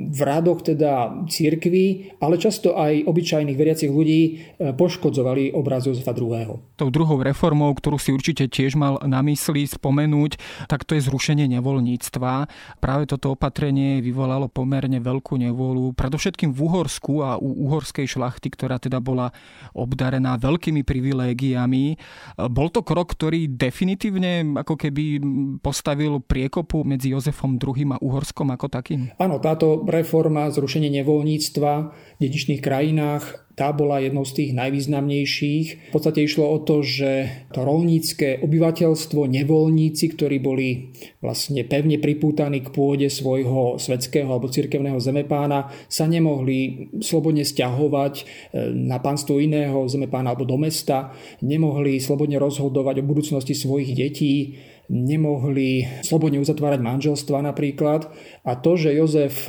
v 0.09 0.21
radoch 0.23 0.63
teda 0.63 1.23
církvy, 1.27 2.15
ale 2.23 2.39
často 2.39 2.79
aj 2.79 3.03
obyčajných 3.03 3.59
veriacich 3.59 3.91
ľudí 3.91 4.21
e, 4.23 4.33
poškodzovali 4.71 5.51
obraz 5.51 5.83
Jozefa 5.83 6.15
II. 6.15 6.79
Tou 6.79 6.87
druhou 6.87 7.19
reformou, 7.19 7.67
ktorú 7.75 7.99
si 7.99 8.15
určite 8.15 8.47
tiež 8.47 8.79
mal 8.79 9.03
na 9.03 9.19
mysli 9.27 9.67
spomenúť, 9.67 10.39
tak 10.71 10.87
to 10.87 10.95
je 10.95 11.03
zrušenie 11.03 11.51
nevoľníctva. 11.59 12.47
Práve 12.79 13.03
toto 13.11 13.35
opatrenie 13.35 13.99
vyvolalo 13.99 14.47
pomerne 14.47 15.03
veľkú 15.03 15.35
nevolu, 15.35 15.91
predovšetkým 15.91 16.55
v 16.55 16.59
Uhorsku 16.63 17.19
a 17.19 17.35
u 17.35 17.67
uhorskej 17.67 18.07
šlachty, 18.07 18.47
ktorá 18.55 18.79
teda 18.79 19.03
bola 19.03 19.35
obdarená 19.75 20.39
veľkými 20.39 20.87
privilégiami. 20.87 21.99
Bol 22.47 22.71
to 22.71 22.79
krok, 22.79 23.11
ktorý 23.11 23.51
definitívne 23.51 24.55
ako 24.55 24.79
keby 24.79 25.19
postavil 25.59 26.23
priekopu 26.23 26.87
medzi 26.87 27.11
Jozefom 27.11 27.59
II 27.59 27.91
a 27.91 27.97
Uhorskom 27.99 28.55
ako 28.55 28.71
takým? 28.71 29.11
Áno, 29.19 29.48
táto 29.49 29.81
reforma, 29.89 30.53
zrušenie 30.53 30.93
nevoľníctva 31.01 31.73
v 31.89 32.19
dedičných 32.21 32.61
krajinách 32.61 33.49
tá 33.59 33.75
bola 33.75 33.99
jednou 33.99 34.23
z 34.23 34.39
tých 34.39 34.51
najvýznamnejších. 34.55 35.91
V 35.91 35.93
podstate 35.93 36.23
išlo 36.23 36.47
o 36.47 36.63
to, 36.63 36.79
že 36.79 37.27
to 37.51 37.67
rolnícke 37.67 38.39
obyvateľstvo, 38.39 39.27
nevoľníci, 39.27 40.15
ktorí 40.15 40.39
boli 40.39 40.95
vlastne 41.19 41.67
pevne 41.67 41.99
pripútaní 41.99 42.63
k 42.63 42.71
pôde 42.71 43.11
svojho 43.11 43.75
svetského 43.75 44.31
alebo 44.31 44.47
cirkevného 44.47 44.95
zemepána, 45.03 45.75
sa 45.91 46.07
nemohli 46.07 46.87
slobodne 47.03 47.43
stiahovať 47.43 48.13
e, 48.15 48.23
na 48.71 49.03
pánstvo 49.03 49.43
iného 49.43 49.83
zemepána 49.91 50.31
alebo 50.31 50.47
do 50.47 50.55
mesta, 50.55 51.11
nemohli 51.43 51.99
slobodne 51.99 52.39
rozhodovať 52.39 53.03
o 53.03 53.07
budúcnosti 53.11 53.59
svojich 53.59 53.91
detí, 53.91 54.55
nemohli 54.89 55.85
slobodne 56.01 56.41
uzatvárať 56.41 56.81
manželstva 56.81 57.45
napríklad. 57.45 58.09
A 58.41 58.57
to, 58.57 58.73
že 58.73 58.97
Jozef 58.97 59.45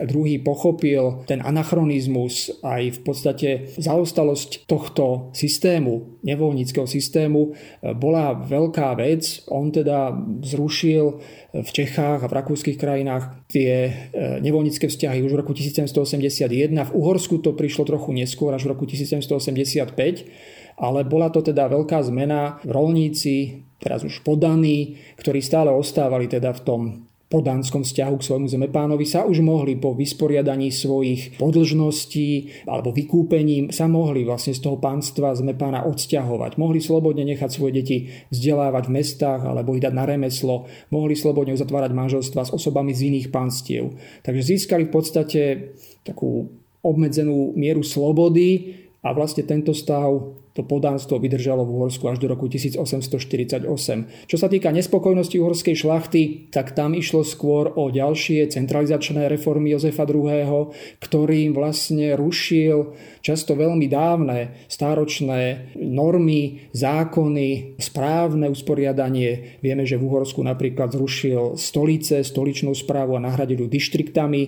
II 0.00 0.32
pochopil 0.40 1.28
ten 1.28 1.44
anachronizmus 1.44 2.64
aj 2.64 2.96
v 2.96 3.00
podstate 3.04 3.48
zaostalosť 3.76 4.64
tohto 4.64 5.28
systému, 5.36 6.18
nevoľníckého 6.24 6.88
systému, 6.88 7.52
bola 8.00 8.32
veľká 8.32 8.96
vec. 8.96 9.44
On 9.52 9.68
teda 9.68 10.16
zrušil 10.40 11.20
v 11.52 11.70
Čechách 11.70 12.24
a 12.24 12.30
v 12.32 12.36
rakúskych 12.40 12.80
krajinách 12.80 13.44
tie 13.52 13.92
nevoľnícke 14.40 14.88
vzťahy 14.88 15.20
už 15.20 15.36
v 15.36 15.40
roku 15.44 15.52
1781. 15.52 16.48
V 16.72 16.92
Uhorsku 16.96 17.44
to 17.44 17.52
prišlo 17.52 17.84
trochu 17.84 18.16
neskôr, 18.16 18.56
až 18.56 18.64
v 18.64 18.72
roku 18.72 18.88
1785 18.88 20.57
ale 20.78 21.02
bola 21.02 21.28
to 21.28 21.42
teda 21.42 21.66
veľká 21.66 22.00
zmena. 22.06 22.62
Rolníci, 22.62 23.66
teraz 23.82 24.06
už 24.06 24.22
podaní, 24.22 24.98
ktorí 25.18 25.42
stále 25.42 25.74
ostávali 25.74 26.30
teda 26.30 26.54
v 26.54 26.62
tom 26.62 26.82
podánskom 27.28 27.84
vzťahu 27.84 28.14
k 28.16 28.26
svojmu 28.26 28.48
zemepánovi 28.48 29.04
sa 29.04 29.28
už 29.28 29.44
mohli 29.44 29.76
po 29.76 29.92
vysporiadaní 29.92 30.72
svojich 30.72 31.36
podlžností 31.36 32.64
alebo 32.64 32.88
vykúpením 32.88 33.68
sa 33.68 33.84
mohli 33.84 34.24
vlastne 34.24 34.56
z 34.56 34.64
toho 34.64 34.80
pánstva 34.80 35.36
zemepána 35.36 35.84
odsťahovať. 35.84 36.56
Mohli 36.56 36.80
slobodne 36.80 37.28
nechať 37.28 37.50
svoje 37.52 37.84
deti 37.84 37.96
vzdelávať 38.32 38.88
v 38.88 38.94
mestách 38.96 39.40
alebo 39.44 39.76
ich 39.76 39.84
dať 39.84 39.92
na 39.92 40.08
remeslo. 40.08 40.64
Mohli 40.88 41.14
slobodne 41.20 41.52
uzatvárať 41.52 41.92
manželstva 41.92 42.48
s 42.48 42.54
osobami 42.56 42.96
z 42.96 43.12
iných 43.12 43.28
pánstiev. 43.28 43.92
Takže 44.24 44.42
získali 44.56 44.88
v 44.88 44.92
podstate 44.92 45.40
takú 46.08 46.48
obmedzenú 46.80 47.52
mieru 47.52 47.84
slobody 47.84 48.87
a 48.98 49.14
vlastne 49.14 49.46
tento 49.46 49.70
stav 49.70 50.34
to 50.58 50.66
podánstvo 50.66 51.22
vydržalo 51.22 51.62
v 51.62 51.70
Uhorsku 51.70 52.10
až 52.10 52.18
do 52.18 52.34
roku 52.34 52.50
1848. 52.50 53.62
Čo 54.26 54.36
sa 54.36 54.50
týka 54.50 54.74
nespokojnosti 54.74 55.38
uhorskej 55.38 55.76
šlachty, 55.78 56.50
tak 56.50 56.74
tam 56.74 56.98
išlo 56.98 57.22
skôr 57.22 57.70
o 57.78 57.94
ďalšie 57.94 58.50
centralizačné 58.50 59.30
reformy 59.30 59.70
Jozefa 59.70 60.02
II., 60.02 60.74
ktorým 60.98 61.54
vlastne 61.54 62.18
rušil 62.18 62.98
často 63.22 63.54
veľmi 63.54 63.86
dávne 63.86 64.66
stáročné 64.66 65.78
normy, 65.78 66.66
zákony, 66.74 67.78
správne 67.78 68.50
usporiadanie. 68.50 69.62
Vieme, 69.62 69.86
že 69.86 69.94
v 69.94 70.10
Uhorsku 70.10 70.42
napríklad 70.42 70.90
zrušil 70.90 71.54
stolice, 71.54 72.26
stoličnú 72.26 72.74
správu 72.74 73.14
a 73.14 73.22
nahradil 73.22 73.62
ju 73.62 73.68
dištriktami 73.70 74.42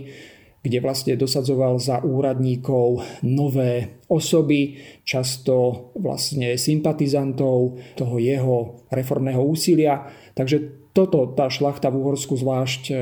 kde 0.61 0.79
vlastne 0.85 1.17
dosadzoval 1.17 1.81
za 1.81 2.05
úradníkov 2.05 3.01
nové 3.25 4.01
osoby, 4.13 4.77
často 5.09 5.89
vlastne 5.97 6.61
sympatizantov 6.61 7.81
toho 7.97 8.15
jeho 8.21 8.85
reformného 8.93 9.41
úsilia. 9.41 10.05
Takže 10.37 10.91
toto 10.93 11.33
tá 11.33 11.49
šlachta 11.49 11.89
v 11.89 11.99
Uhorsku 12.05 12.37
zvlášť 12.37 12.83
eh, 12.91 12.97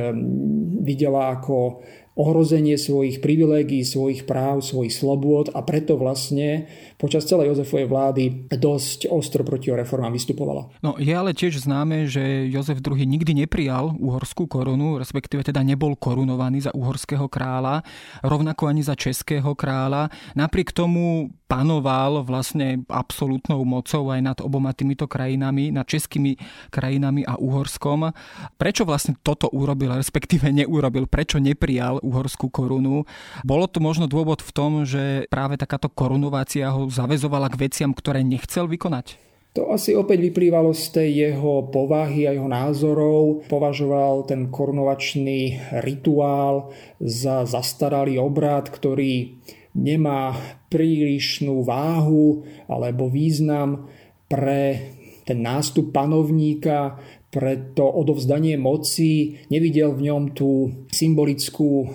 videla 0.84 1.34
ako 1.34 1.82
ohrozenie 2.18 2.74
svojich 2.74 3.22
privilégií, 3.22 3.86
svojich 3.86 4.26
práv, 4.26 4.66
svojich 4.66 4.90
slobôd 4.90 5.54
a 5.54 5.62
preto 5.62 5.94
vlastne 5.94 6.66
počas 6.98 7.24
celej 7.24 7.54
Jozefovej 7.54 7.86
vlády 7.86 8.24
dosť 8.50 9.06
ostro 9.08 9.46
proti 9.46 9.70
reformám 9.70 10.10
vystupovala. 10.10 10.68
No 10.82 10.98
je 10.98 11.14
ale 11.14 11.30
tiež 11.30 11.62
známe, 11.62 12.10
že 12.10 12.50
Jozef 12.50 12.82
II 12.82 12.98
nikdy 12.98 13.46
neprijal 13.46 13.94
uhorskú 13.96 14.50
korunu, 14.50 14.98
respektíve 14.98 15.46
teda 15.46 15.62
nebol 15.62 15.94
korunovaný 15.94 16.66
za 16.66 16.74
uhorského 16.74 17.30
kráľa, 17.30 17.86
rovnako 18.26 18.66
ani 18.66 18.82
za 18.82 18.98
českého 18.98 19.54
kráľa. 19.54 20.10
Napriek 20.34 20.74
tomu 20.74 21.30
panoval 21.48 22.20
vlastne 22.28 22.84
absolútnou 22.92 23.64
mocou 23.64 24.12
aj 24.12 24.20
nad 24.20 24.38
oboma 24.44 24.76
týmito 24.76 25.08
krajinami, 25.08 25.72
nad 25.72 25.88
českými 25.88 26.36
krajinami 26.68 27.24
a 27.24 27.40
Uhorskom. 27.40 28.12
Prečo 28.60 28.84
vlastne 28.84 29.16
toto 29.24 29.48
urobil, 29.48 29.96
respektíve 29.96 30.52
neurobil? 30.52 31.08
Prečo 31.08 31.40
neprijal 31.40 32.04
uhorskú 32.04 32.52
korunu? 32.52 33.08
Bolo 33.48 33.64
to 33.64 33.80
možno 33.80 34.04
dôvod 34.04 34.44
v 34.44 34.52
tom, 34.52 34.84
že 34.84 35.24
práve 35.32 35.56
takáto 35.56 35.88
korunovácia 35.88 36.68
ho 36.68 36.84
zavezovala 36.90 37.48
k 37.52 37.68
veciam, 37.68 37.92
ktoré 37.94 38.20
nechcel 38.26 38.68
vykonať? 38.68 39.28
To 39.56 39.74
asi 39.74 39.96
opäť 39.96 40.28
vyplývalo 40.30 40.70
z 40.70 40.84
tej 40.94 41.10
jeho 41.32 41.66
povahy 41.72 42.28
a 42.28 42.36
jeho 42.36 42.46
názorov. 42.46 43.48
Považoval 43.50 44.28
ten 44.28 44.52
korunovačný 44.52 45.72
rituál 45.82 46.70
za 47.00 47.42
zastaralý 47.48 48.20
obrad, 48.22 48.70
ktorý 48.70 49.40
nemá 49.74 50.36
prílišnú 50.68 51.64
váhu 51.66 52.44
alebo 52.70 53.10
význam 53.10 53.88
pre 54.30 54.94
ten 55.24 55.44
nástup 55.44 55.92
panovníka, 55.92 56.96
preto 57.28 57.84
odovzdanie 57.84 58.56
moci 58.56 59.36
nevidel 59.52 59.92
v 59.92 60.08
ňom 60.08 60.32
tú 60.32 60.72
symbolickú 60.88 61.84
e, 61.84 61.86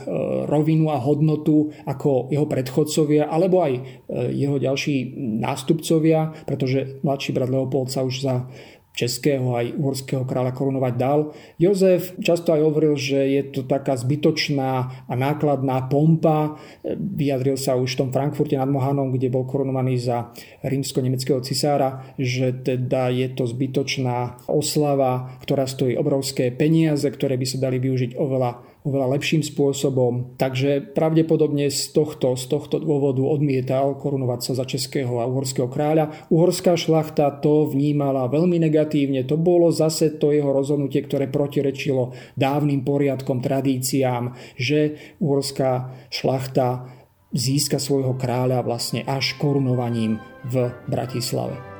rovinu 0.46 0.93
a 0.93 1.02
hodnotu 1.02 1.74
ako 1.89 2.30
jeho 2.30 2.46
predchodcovia 2.46 3.26
alebo 3.26 3.65
aj 3.65 3.74
e, 3.74 3.82
jeho 4.38 4.62
ďalší 4.62 5.17
nástupcovia, 5.41 6.38
pretože 6.46 7.02
mladší 7.02 7.34
brat 7.34 7.50
Leopold 7.50 7.89
sa 7.89 8.06
už 8.06 8.15
za 8.22 8.46
českého 8.94 9.58
aj 9.58 9.74
uhorského 9.74 10.24
kráľa 10.24 10.54
korunovať 10.54 10.94
dal. 10.96 11.34
Jozef 11.58 12.14
často 12.22 12.54
aj 12.54 12.62
hovoril, 12.62 12.94
že 12.94 13.20
je 13.26 13.42
to 13.50 13.62
taká 13.66 13.98
zbytočná 13.98 14.72
a 15.10 15.14
nákladná 15.18 15.90
pompa. 15.90 16.62
Vyjadril 16.94 17.58
sa 17.58 17.74
už 17.74 17.98
v 17.98 18.00
tom 18.06 18.10
Frankfurte 18.14 18.54
nad 18.54 18.70
Mohanom, 18.70 19.10
kde 19.10 19.34
bol 19.34 19.50
korunovaný 19.50 19.98
za 19.98 20.30
rímsko-nemeckého 20.62 21.42
cisára, 21.42 22.06
že 22.22 22.54
teda 22.54 23.10
je 23.10 23.28
to 23.34 23.50
zbytočná 23.50 24.46
oslava, 24.46 25.34
ktorá 25.42 25.66
stojí 25.66 25.98
obrovské 25.98 26.54
peniaze, 26.54 27.10
ktoré 27.10 27.36
by 27.36 27.46
sa 27.50 27.58
dali 27.58 27.82
využiť 27.82 28.14
oveľa 28.14 28.73
oveľa 28.84 29.17
lepším 29.17 29.41
spôsobom. 29.43 30.36
Takže 30.36 30.93
pravdepodobne 30.96 31.72
z 31.72 31.91
tohto, 31.96 32.36
z 32.36 32.46
tohto 32.52 32.80
dôvodu 32.84 33.24
odmietal 33.24 33.96
korunovať 33.96 34.39
sa 34.43 34.54
za 34.60 34.65
českého 34.67 35.24
a 35.24 35.28
uhorského 35.28 35.72
kráľa. 35.72 36.28
Uhorská 36.28 36.76
šlachta 36.76 37.32
to 37.39 37.67
vnímala 37.67 38.28
veľmi 38.28 38.60
negatívne. 38.60 39.24
To 39.28 39.39
bolo 39.39 39.72
zase 39.72 40.19
to 40.19 40.36
jeho 40.36 40.52
rozhodnutie, 40.52 41.00
ktoré 41.04 41.32
protirečilo 41.32 42.13
dávnym 42.36 42.84
poriadkom, 42.84 43.39
tradíciám, 43.39 44.36
že 44.60 45.00
uhorská 45.24 45.96
šlachta 46.12 46.91
získa 47.34 47.82
svojho 47.82 48.13
kráľa 48.13 48.62
vlastne 48.62 49.02
až 49.08 49.34
korunovaním 49.41 50.22
v 50.46 50.69
Bratislave. 50.86 51.73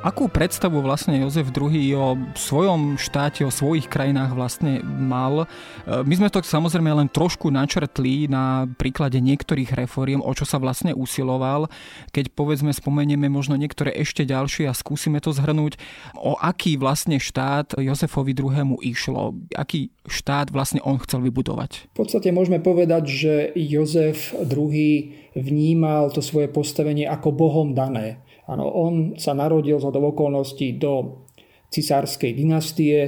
Akú 0.00 0.32
predstavu 0.32 0.80
vlastne 0.80 1.20
Jozef 1.20 1.52
II 1.52 1.76
o 1.92 2.16
svojom 2.32 2.96
štáte, 2.96 3.44
o 3.44 3.52
svojich 3.52 3.84
krajinách 3.84 4.32
vlastne 4.32 4.80
mal? 4.80 5.44
E, 5.44 6.00
my 6.08 6.14
sme 6.16 6.32
to 6.32 6.40
samozrejme 6.40 6.88
len 6.88 7.04
trošku 7.04 7.52
načrtli 7.52 8.24
na 8.24 8.64
príklade 8.80 9.20
niektorých 9.20 9.76
reforiem, 9.76 10.24
o 10.24 10.32
čo 10.32 10.48
sa 10.48 10.56
vlastne 10.56 10.96
usiloval. 10.96 11.68
Keď 12.16 12.32
povedzme 12.32 12.72
spomenieme 12.72 13.28
možno 13.28 13.60
niektoré 13.60 13.92
ešte 13.92 14.24
ďalšie 14.24 14.72
a 14.72 14.72
skúsime 14.72 15.20
to 15.20 15.36
zhrnúť, 15.36 15.76
o 16.16 16.32
aký 16.32 16.80
vlastne 16.80 17.20
štát 17.20 17.76
Jozefovi 17.76 18.32
II. 18.32 18.80
išlo? 18.80 19.36
Aký 19.52 19.92
štát 20.08 20.48
vlastne 20.48 20.80
on 20.80 20.96
chcel 21.04 21.20
vybudovať? 21.28 21.92
V 21.92 22.08
podstate 22.08 22.32
môžeme 22.32 22.56
povedať, 22.56 23.04
že 23.04 23.32
Jozef 23.52 24.32
II 24.32 25.12
vnímal 25.36 26.08
to 26.08 26.24
svoje 26.24 26.48
postavenie 26.48 27.04
ako 27.04 27.36
Bohom 27.36 27.76
dané 27.76 28.29
Áno, 28.50 28.66
on 28.66 29.14
sa 29.14 29.30
narodil 29.30 29.78
z 29.78 29.86
okolností 29.86 30.74
do 30.74 31.22
cisárskej 31.70 32.34
dynastie, 32.34 32.98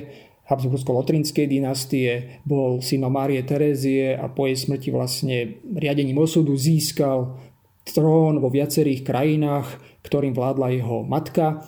Habsbursko-Lotrinskej 0.46 1.50
dynastie, 1.50 2.42
bol 2.46 2.78
synom 2.78 3.11
Márie 3.11 3.42
Terézie 3.42 4.14
a 4.14 4.31
po 4.31 4.46
jej 4.46 4.59
smrti 4.59 4.94
vlastne 4.94 5.59
riadením 5.66 6.22
osudu 6.22 6.55
získal 6.55 7.38
trón 7.83 8.38
vo 8.38 8.52
viacerých 8.52 9.02
krajinách, 9.02 9.66
ktorým 10.07 10.35
vládla 10.35 10.78
jeho 10.78 11.02
matka. 11.02 11.66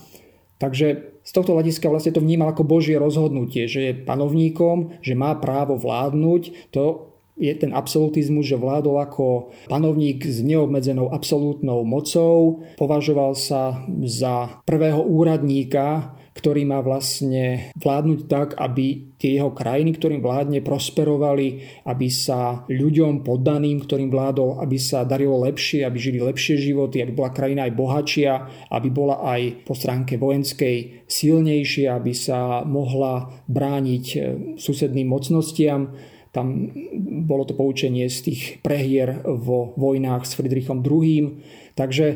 Takže 0.62 1.18
z 1.24 1.30
tohto 1.32 1.56
hľadiska 1.56 1.88
vlastne 1.88 2.14
to 2.14 2.22
vnímal 2.22 2.52
ako 2.52 2.68
Božie 2.68 3.00
rozhodnutie, 3.00 3.66
že 3.66 3.80
je 3.90 3.92
panovníkom, 3.96 5.00
že 5.00 5.18
má 5.18 5.34
právo 5.40 5.80
vládnuť. 5.80 6.70
To 6.76 7.13
je 7.34 7.52
ten 7.58 7.74
absolutizmus, 7.74 8.46
že 8.46 8.60
vládol 8.60 9.02
ako 9.02 9.50
panovník 9.66 10.22
s 10.22 10.38
neobmedzenou 10.40 11.10
absolútnou 11.10 11.82
mocou. 11.82 12.62
Považoval 12.78 13.34
sa 13.34 13.82
za 14.06 14.62
prvého 14.62 15.02
úradníka, 15.02 16.14
ktorý 16.34 16.66
má 16.66 16.82
vlastne 16.82 17.70
vládnuť 17.78 18.20
tak, 18.26 18.48
aby 18.58 19.14
tie 19.22 19.38
jeho 19.38 19.54
krajiny, 19.54 19.94
ktorým 19.94 20.18
vládne, 20.18 20.66
prosperovali, 20.66 21.62
aby 21.86 22.08
sa 22.10 22.66
ľuďom 22.66 23.22
poddaným, 23.22 23.86
ktorým 23.86 24.10
vládol, 24.10 24.58
aby 24.58 24.74
sa 24.74 25.06
darilo 25.06 25.38
lepšie, 25.46 25.86
aby 25.86 25.94
žili 25.94 26.18
lepšie 26.18 26.58
životy, 26.58 27.00
aby 27.00 27.14
bola 27.14 27.30
krajina 27.30 27.70
aj 27.70 27.78
bohatšia, 27.78 28.32
aby 28.74 28.88
bola 28.90 29.22
aj 29.22 29.62
po 29.62 29.78
stránke 29.78 30.18
vojenskej 30.18 31.06
silnejšia, 31.06 31.94
aby 31.94 32.12
sa 32.12 32.66
mohla 32.66 33.30
brániť 33.46 34.04
eh, 34.18 34.20
susedným 34.58 35.06
mocnostiam. 35.06 35.94
Tam 36.34 36.74
bolo 37.22 37.46
to 37.46 37.54
poučenie 37.54 38.10
z 38.10 38.18
tých 38.26 38.42
prehier 38.58 39.22
vo 39.22 39.70
vojnách 39.78 40.26
s 40.26 40.34
Friedrichom 40.34 40.82
II. 40.82 41.38
Takže 41.78 42.06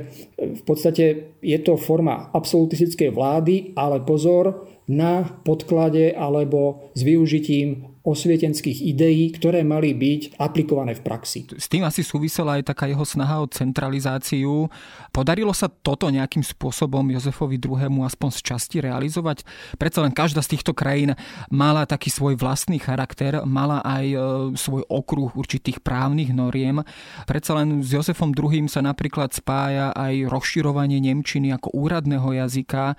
v 0.59 0.63
podstate 0.67 1.39
je 1.39 1.59
to 1.63 1.79
forma 1.79 2.35
absolutistickej 2.35 3.15
vlády, 3.15 3.79
ale 3.79 4.03
pozor, 4.03 4.67
na 4.89 5.23
podklade 5.45 6.17
alebo 6.17 6.91
s 6.97 7.05
využitím 7.05 7.98
osvietenských 8.09 8.89
ideí, 8.89 9.29
ktoré 9.37 9.61
mali 9.61 9.93
byť 9.93 10.41
aplikované 10.41 10.97
v 10.97 11.05
praxi. 11.05 11.45
S 11.53 11.69
tým 11.69 11.85
asi 11.85 12.01
súvisela 12.01 12.57
aj 12.57 12.73
taká 12.73 12.89
jeho 12.89 13.05
snaha 13.05 13.45
o 13.45 13.47
centralizáciu. 13.47 14.73
Podarilo 15.13 15.53
sa 15.53 15.69
toto 15.69 16.09
nejakým 16.09 16.41
spôsobom 16.41 17.05
Jozefovi 17.13 17.61
II. 17.61 18.01
aspoň 18.09 18.29
z 18.33 18.41
časti 18.41 18.77
realizovať? 18.81 19.45
Predsa 19.77 20.01
len 20.01 20.17
každá 20.17 20.41
z 20.41 20.57
týchto 20.57 20.73
krajín 20.73 21.13
mala 21.53 21.85
taký 21.85 22.09
svoj 22.09 22.41
vlastný 22.41 22.81
charakter, 22.81 23.45
mala 23.45 23.85
aj 23.85 24.07
e, 24.09 24.19
svoj 24.57 24.89
okruh 24.89 25.37
určitých 25.37 25.85
právnych 25.85 26.33
noriem. 26.33 26.81
Predsa 27.29 27.61
len 27.61 27.85
s 27.85 27.93
Jozefom 27.93 28.33
II. 28.33 28.71
sa 28.73 28.81
napríklad 28.81 29.37
spája 29.37 29.93
aj 29.93 30.33
rozširovanie 30.33 31.03
Nemčiny 31.05 31.53
ako 31.53 31.77
úradného 31.77 32.47
jazyka 32.47 32.97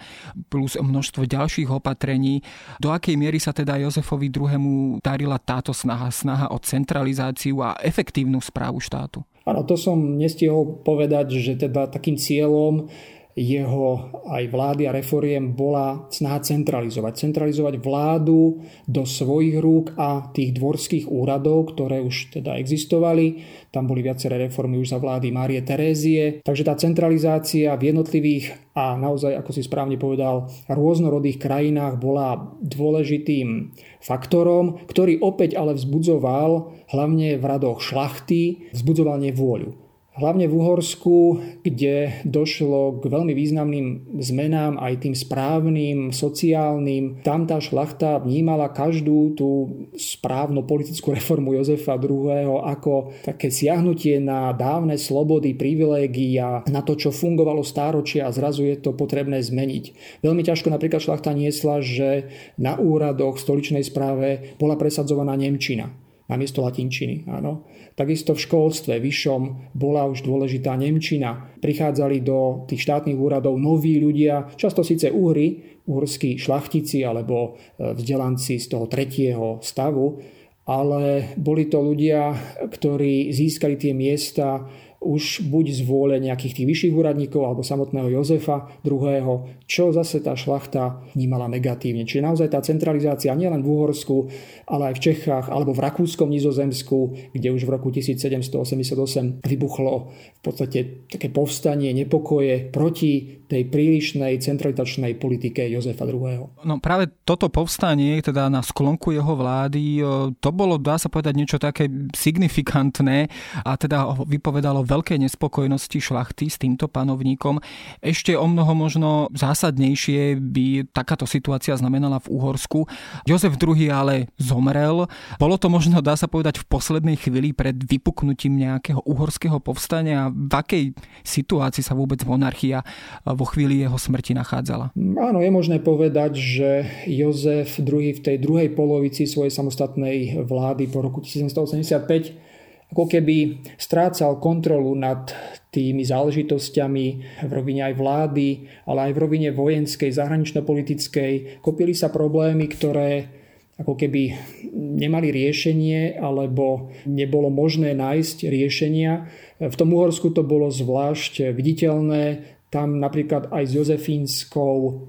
plus 0.54 0.78
množstvo 0.78 1.26
ďalších 1.26 1.70
opatrení. 1.74 2.46
Do 2.78 2.94
akej 2.94 3.18
miery 3.18 3.42
sa 3.42 3.56
teda 3.56 3.82
Jozefovi 3.82 4.30
II 4.30 4.99
darila 5.00 5.40
táto 5.40 5.74
snaha, 5.74 6.12
snaha 6.12 6.48
o 6.52 6.58
centralizáciu 6.60 7.64
a 7.64 7.76
efektívnu 7.80 8.40
správu 8.44 8.80
štátu? 8.84 9.24
Áno, 9.48 9.66
to 9.66 9.74
som 9.80 9.98
nestihol 10.20 10.86
povedať, 10.86 11.42
že 11.42 11.58
teda 11.58 11.90
takým 11.90 12.20
cieľom 12.20 12.92
jeho 13.40 14.12
aj 14.28 14.44
vlády 14.52 14.84
a 14.84 14.92
reforiem 14.92 15.56
bola 15.56 16.12
snaha 16.12 16.44
centralizovať. 16.44 17.16
Centralizovať 17.16 17.80
vládu 17.80 18.60
do 18.84 19.08
svojich 19.08 19.56
rúk 19.64 19.96
a 19.96 20.28
tých 20.36 20.60
dvorských 20.60 21.08
úradov, 21.08 21.72
ktoré 21.72 22.04
už 22.04 22.36
teda 22.36 22.60
existovali. 22.60 23.40
Tam 23.72 23.88
boli 23.88 24.04
viaceré 24.04 24.36
reformy 24.36 24.76
už 24.84 24.92
za 24.92 25.00
vlády 25.00 25.32
Márie 25.32 25.64
Terézie. 25.64 26.44
Takže 26.44 26.68
tá 26.68 26.76
centralizácia 26.76 27.72
v 27.80 27.96
jednotlivých 27.96 28.76
a 28.76 29.00
naozaj, 29.00 29.40
ako 29.40 29.52
si 29.56 29.64
správne 29.64 29.96
povedal, 29.96 30.52
rôznorodých 30.68 31.40
krajinách 31.40 31.96
bola 31.96 32.60
dôležitým 32.60 33.72
faktorom, 34.04 34.84
ktorý 34.84 35.24
opäť 35.24 35.56
ale 35.56 35.80
vzbudzoval 35.80 36.76
hlavne 36.92 37.40
v 37.40 37.44
radoch 37.48 37.80
šlachty, 37.80 38.72
vzbudzoval 38.76 39.24
nevôľu 39.24 39.89
hlavne 40.18 40.50
v 40.50 40.58
Uhorsku, 40.58 41.18
kde 41.62 42.26
došlo 42.28 43.00
k 43.00 43.04
veľmi 43.08 43.34
významným 43.38 43.88
zmenám, 44.20 44.76
aj 44.82 45.08
tým 45.08 45.16
správnym, 45.16 45.98
sociálnym. 46.12 47.24
Tam 47.24 47.48
tá 47.48 47.62
šlachta 47.64 48.20
vnímala 48.20 48.74
každú 48.74 49.38
tú 49.38 49.50
správnu 49.96 50.68
politickú 50.68 51.16
reformu 51.16 51.56
Jozefa 51.56 51.96
II. 51.96 52.60
ako 52.66 53.16
také 53.24 53.54
siahnutie 53.54 54.20
na 54.20 54.52
dávne 54.52 55.00
slobody, 55.00 55.56
privilégia, 55.56 56.68
na 56.68 56.82
to, 56.84 57.00
čo 57.00 57.16
fungovalo 57.16 57.64
stáročia 57.64 58.28
a 58.28 58.36
zrazu 58.36 58.68
je 58.68 58.76
to 58.82 58.92
potrebné 58.92 59.40
zmeniť. 59.40 59.84
Veľmi 60.26 60.44
ťažko 60.44 60.74
napríklad 60.74 61.00
šlachta 61.00 61.32
niesla, 61.32 61.80
že 61.80 62.28
na 62.60 62.76
úradoch 62.76 63.40
v 63.40 63.44
stoličnej 63.46 63.84
správe 63.88 64.58
bola 64.60 64.76
presadzovaná 64.76 65.38
Nemčina 65.40 66.09
namiesto 66.30 66.62
latinčiny. 66.62 67.26
Áno. 67.28 67.66
Takisto 67.98 68.38
v 68.38 68.44
školstve 68.46 69.02
vyššom 69.02 69.74
bola 69.74 70.06
už 70.06 70.22
dôležitá 70.24 70.78
Nemčina. 70.78 71.52
Prichádzali 71.60 72.22
do 72.22 72.64
tých 72.70 72.86
štátnych 72.86 73.18
úradov 73.18 73.58
noví 73.58 73.98
ľudia, 73.98 74.54
často 74.56 74.86
síce 74.86 75.10
uhry, 75.10 75.82
uhorskí 75.90 76.38
šlachtici 76.38 77.02
alebo 77.02 77.58
e, 77.76 77.98
vzdelanci 77.98 78.62
z 78.62 78.66
toho 78.70 78.86
tretieho 78.86 79.58
stavu, 79.66 80.22
ale 80.70 81.34
boli 81.34 81.66
to 81.66 81.82
ľudia, 81.82 82.30
ktorí 82.70 83.34
získali 83.34 83.74
tie 83.74 83.98
miesta 83.98 84.70
už 85.00 85.48
buď 85.48 85.66
z 85.80 85.82
vôle 85.88 86.20
nejakých 86.20 86.60
tých 86.60 86.68
vyšších 86.68 86.94
úradníkov 86.94 87.48
alebo 87.48 87.64
samotného 87.64 88.20
Jozefa 88.20 88.68
II., 88.84 89.64
čo 89.64 89.96
zase 89.96 90.20
tá 90.20 90.36
šlachta 90.36 91.00
vnímala 91.16 91.48
negatívne. 91.48 92.04
Čiže 92.04 92.26
naozaj 92.28 92.48
tá 92.52 92.60
centralizácia 92.60 93.32
nielen 93.32 93.64
v 93.64 93.72
Uhorsku, 93.80 94.28
ale 94.68 94.92
aj 94.92 95.00
v 95.00 95.04
Čechách 95.08 95.46
alebo 95.48 95.72
v 95.72 95.88
Rakúskom 95.88 96.28
Nizozemsku, 96.28 97.32
kde 97.32 97.48
už 97.48 97.64
v 97.64 97.72
roku 97.72 97.96
1788 97.96 99.40
vybuchlo 99.48 100.12
v 100.12 100.42
podstate 100.44 101.08
také 101.08 101.32
povstanie, 101.32 101.96
nepokoje 101.96 102.68
proti 102.68 103.40
tej 103.48 103.72
prílišnej 103.72 104.36
centralizačnej 104.44 105.16
politike 105.16 105.64
Jozefa 105.64 106.06
II. 106.06 106.60
No 106.68 106.76
práve 106.84 107.08
toto 107.24 107.48
povstanie, 107.48 108.20
teda 108.20 108.52
na 108.52 108.60
sklonku 108.60 109.16
jeho 109.16 109.34
vlády, 109.34 110.04
to 110.44 110.50
bolo, 110.52 110.76
dá 110.76 111.00
sa 111.00 111.08
povedať, 111.08 111.34
niečo 111.40 111.58
také 111.58 111.88
signifikantné 112.14 113.32
a 113.64 113.72
teda 113.80 114.28
vypovedalo 114.28 114.86
veľké 114.90 115.22
nespokojnosti 115.22 116.02
šlachty 116.02 116.50
s 116.50 116.58
týmto 116.58 116.90
panovníkom. 116.90 117.62
Ešte 118.02 118.34
o 118.34 118.50
mnoho 118.50 118.74
možno 118.74 119.30
zásadnejšie 119.38 120.42
by 120.42 120.90
takáto 120.90 121.30
situácia 121.30 121.78
znamenala 121.78 122.18
v 122.26 122.34
Uhorsku. 122.34 122.90
Jozef 123.30 123.54
II 123.62 123.78
ale 123.94 124.34
zomrel. 124.42 125.06
Bolo 125.38 125.56
to 125.62 125.70
možno, 125.70 126.02
dá 126.02 126.18
sa 126.18 126.26
povedať, 126.26 126.58
v 126.58 126.66
poslednej 126.66 127.22
chvíli 127.22 127.54
pred 127.54 127.78
vypuknutím 127.78 128.58
nejakého 128.58 129.06
uhorského 129.06 129.62
povstania. 129.62 130.34
V 130.34 130.54
akej 130.58 130.84
situácii 131.22 131.86
sa 131.86 131.94
vôbec 131.94 132.26
monarchia 132.26 132.82
vo 133.24 133.46
chvíli 133.46 133.86
jeho 133.86 133.96
smrti 134.02 134.34
nachádzala? 134.34 134.92
Áno, 134.98 135.40
je 135.44 135.52
možné 135.54 135.78
povedať, 135.78 136.40
že 136.40 136.70
Jozef 137.06 137.78
II 137.78 138.16
v 138.18 138.24
tej 138.24 138.38
druhej 138.42 138.74
polovici 138.74 139.30
svojej 139.30 139.54
samostatnej 139.54 140.42
vlády 140.48 140.90
po 140.90 141.06
roku 141.06 141.22
1785 141.22 142.49
ako 142.90 143.06
keby 143.06 143.62
strácal 143.78 144.42
kontrolu 144.42 144.98
nad 144.98 145.30
tými 145.70 146.02
záležitosťami 146.02 147.06
v 147.46 147.52
rovine 147.54 147.86
aj 147.86 147.94
vlády, 147.94 148.66
ale 148.90 149.10
aj 149.10 149.12
v 149.14 149.22
rovine 149.22 149.50
vojenskej, 149.54 150.10
zahranično-politickej. 150.10 151.62
Kopili 151.62 151.94
sa 151.94 152.10
problémy, 152.10 152.66
ktoré 152.66 153.40
ako 153.80 153.96
keby 153.96 154.36
nemali 154.76 155.32
riešenie 155.32 156.20
alebo 156.20 156.92
nebolo 157.08 157.48
možné 157.48 157.96
nájsť 157.96 158.50
riešenia. 158.50 159.30
V 159.62 159.76
tom 159.78 159.96
Uhorsku 159.96 160.36
to 160.36 160.44
bolo 160.44 160.68
zvlášť 160.68 161.56
viditeľné. 161.56 162.44
Tam 162.74 163.00
napríklad 163.00 163.54
aj 163.54 163.64
s 163.70 163.72
Jozefínskou 163.80 165.08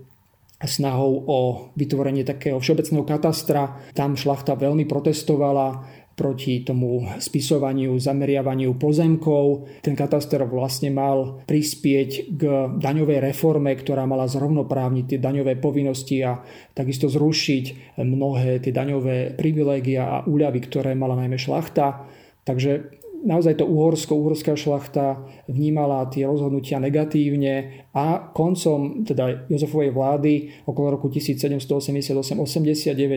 snahou 0.60 1.24
o 1.24 1.38
vytvorenie 1.72 2.22
takého 2.22 2.60
všeobecného 2.60 3.04
katastra. 3.08 3.80
Tam 3.96 4.12
šlachta 4.12 4.54
veľmi 4.54 4.84
protestovala 4.84 5.88
proti 6.20 6.60
tomu 6.60 7.08
spisovaniu, 7.16 7.96
zameriavaniu 7.96 8.76
pozemkov. 8.76 9.64
Ten 9.80 9.96
kataster 9.96 10.44
vlastne 10.44 10.92
mal 10.92 11.40
prispieť 11.48 12.10
k 12.36 12.42
daňovej 12.76 13.24
reforme, 13.24 13.72
ktorá 13.72 14.04
mala 14.04 14.28
zrovnoprávniť 14.28 15.16
tie 15.16 15.18
daňové 15.18 15.56
povinnosti 15.56 16.20
a 16.20 16.44
takisto 16.76 17.08
zrušiť 17.08 17.96
mnohé 18.04 18.60
tie 18.60 18.68
daňové 18.68 19.32
privilégia 19.40 20.04
a 20.04 20.16
úľavy, 20.28 20.60
ktoré 20.60 20.92
mala 20.92 21.16
najmä 21.16 21.40
šlachta. 21.40 22.04
Takže 22.44 23.00
naozaj 23.24 23.60
to 23.60 23.68
Uhorsko, 23.68 24.16
uhorská 24.16 24.56
šlachta 24.56 25.24
vnímala 25.48 26.08
tie 26.08 26.24
rozhodnutia 26.24 26.80
negatívne 26.80 27.88
a 27.90 28.30
koncom 28.30 29.02
teda 29.02 29.50
Jozefovej 29.50 29.90
vlády 29.90 30.62
okolo 30.62 30.94
roku 30.94 31.10
1788-89 31.10 32.38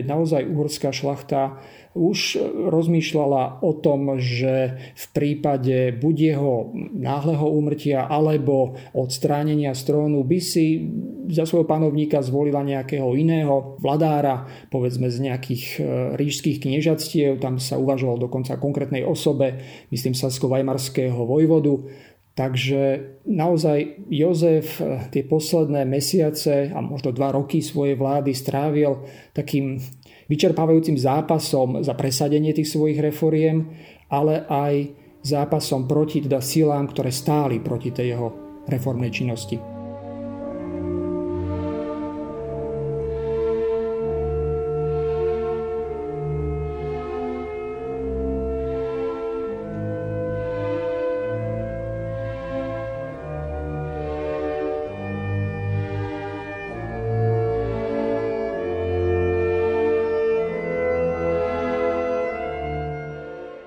naozaj 0.02 0.42
uhorská 0.50 0.90
šlachta 0.90 1.62
už 1.94 2.42
rozmýšľala 2.74 3.62
o 3.62 3.70
tom, 3.78 4.18
že 4.18 4.74
v 4.98 5.04
prípade 5.14 5.94
buď 5.94 6.16
jeho 6.34 6.74
náhleho 6.90 7.46
úmrtia 7.46 8.02
alebo 8.02 8.74
odstránenia 8.90 9.70
strónu 9.78 10.26
by 10.26 10.38
si 10.42 10.90
za 11.30 11.46
svojho 11.46 11.70
panovníka 11.70 12.18
zvolila 12.18 12.66
nejakého 12.66 13.14
iného 13.14 13.78
vladára, 13.78 14.50
povedzme 14.74 15.06
z 15.06 15.30
nejakých 15.30 15.64
e, 15.78 15.80
rížských 16.18 16.66
kniežatstiev, 16.66 17.38
tam 17.38 17.62
sa 17.62 17.78
uvažovalo 17.78 18.26
dokonca 18.26 18.58
konkrétnej 18.58 19.06
osobe, 19.06 19.62
myslím 19.94 20.18
sasko-vajmarského 20.18 21.22
vojvodu. 21.22 21.86
Takže 22.34 23.14
naozaj 23.30 24.10
Jozef 24.10 24.82
e, 24.82 25.06
tie 25.14 25.22
posledné 25.22 25.86
mesiace 25.86 26.66
a 26.74 26.82
možno 26.82 27.14
dva 27.14 27.30
roky 27.30 27.62
svojej 27.62 27.94
vlády 27.94 28.34
strávil 28.34 29.06
takým 29.30 29.78
vyčerpávajúcim 30.26 30.98
zápasom 30.98 31.86
za 31.86 31.94
presadenie 31.94 32.50
tých 32.50 32.74
svojich 32.74 32.98
reforiem, 32.98 33.70
ale 34.10 34.42
aj 34.50 34.74
zápasom 35.22 35.86
proti 35.86 36.26
teda 36.26 36.42
silám, 36.42 36.90
ktoré 36.90 37.14
stáli 37.14 37.62
proti 37.62 37.94
tej 37.94 38.18
jeho 38.18 38.28
reformnej 38.66 39.14
činnosti. 39.14 39.73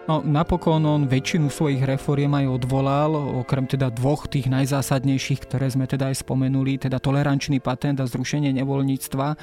No, 0.08 0.24
napokon 0.24 0.88
on 0.88 1.04
väčšinu 1.04 1.52
svojich 1.52 1.84
reforiem 1.84 2.32
aj 2.32 2.64
odvolal, 2.64 3.12
okrem 3.44 3.68
teda 3.68 3.92
dvoch 3.92 4.32
tých 4.32 4.48
najzásadnejších, 4.48 5.44
ktoré 5.44 5.68
sme 5.68 5.84
teda 5.84 6.08
aj 6.08 6.24
spomenuli, 6.24 6.80
teda 6.80 6.96
tolerančný 7.04 7.60
patent 7.60 8.00
a 8.00 8.08
zrušenie 8.08 8.56
nevoľníctva. 8.56 9.36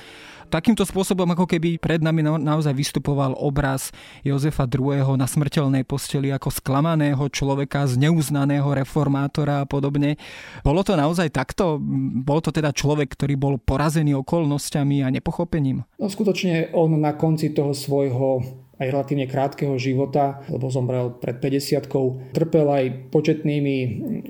Takýmto 0.49 0.89
spôsobom 0.89 1.29
ako 1.37 1.45
keby 1.45 1.77
pred 1.77 2.01
nami 2.01 2.25
naozaj 2.25 2.73
vystupoval 2.73 3.37
obraz 3.37 3.93
Jozefa 4.25 4.65
II. 4.65 5.21
na 5.21 5.29
smrteľnej 5.29 5.85
posteli 5.85 6.33
ako 6.33 6.49
sklamaného 6.49 7.29
človeka, 7.29 7.85
zneuznaného 7.85 8.65
reformátora 8.65 9.65
a 9.65 9.69
podobne. 9.69 10.17
Bolo 10.65 10.81
to 10.81 10.97
naozaj 10.97 11.29
takto? 11.29 11.77
Bol 12.25 12.41
to 12.41 12.49
teda 12.49 12.73
človek, 12.73 13.13
ktorý 13.13 13.37
bol 13.37 13.55
porazený 13.61 14.17
okolnostiami 14.17 15.05
a 15.05 15.13
nepochopením? 15.13 15.85
No 16.01 16.09
skutočne 16.09 16.73
on 16.73 16.97
na 17.05 17.13
konci 17.13 17.53
toho 17.53 17.77
svojho 17.77 18.64
aj 18.79 18.91
relatívne 18.91 19.31
krátkeho 19.31 19.79
života, 19.79 20.43
lebo 20.51 20.71
zomrel 20.71 21.15
pred 21.19 21.39
50 21.39 22.35
trpel 22.35 22.67
aj 22.67 22.85
početnými 23.15 23.77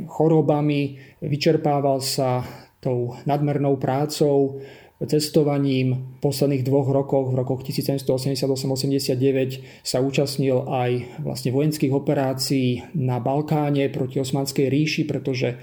chorobami, 0.04 1.00
vyčerpával 1.24 2.04
sa 2.04 2.44
tou 2.84 3.16
nadmernou 3.24 3.80
prácou, 3.80 4.60
cestovaním. 5.02 6.16
V 6.20 6.30
posledných 6.30 6.64
dvoch 6.64 6.88
rokoch, 6.88 7.32
v 7.32 7.34
rokoch 7.36 7.62
1788-89 7.66 9.84
sa 9.84 10.00
účastnil 10.00 10.64
aj 10.64 11.20
vlastne 11.20 11.52
vojenských 11.52 11.92
operácií 11.92 12.82
na 12.96 13.20
Balkáne 13.20 13.92
proti 13.92 14.20
Osmanskej 14.20 14.68
ríši, 14.70 15.04
pretože 15.04 15.58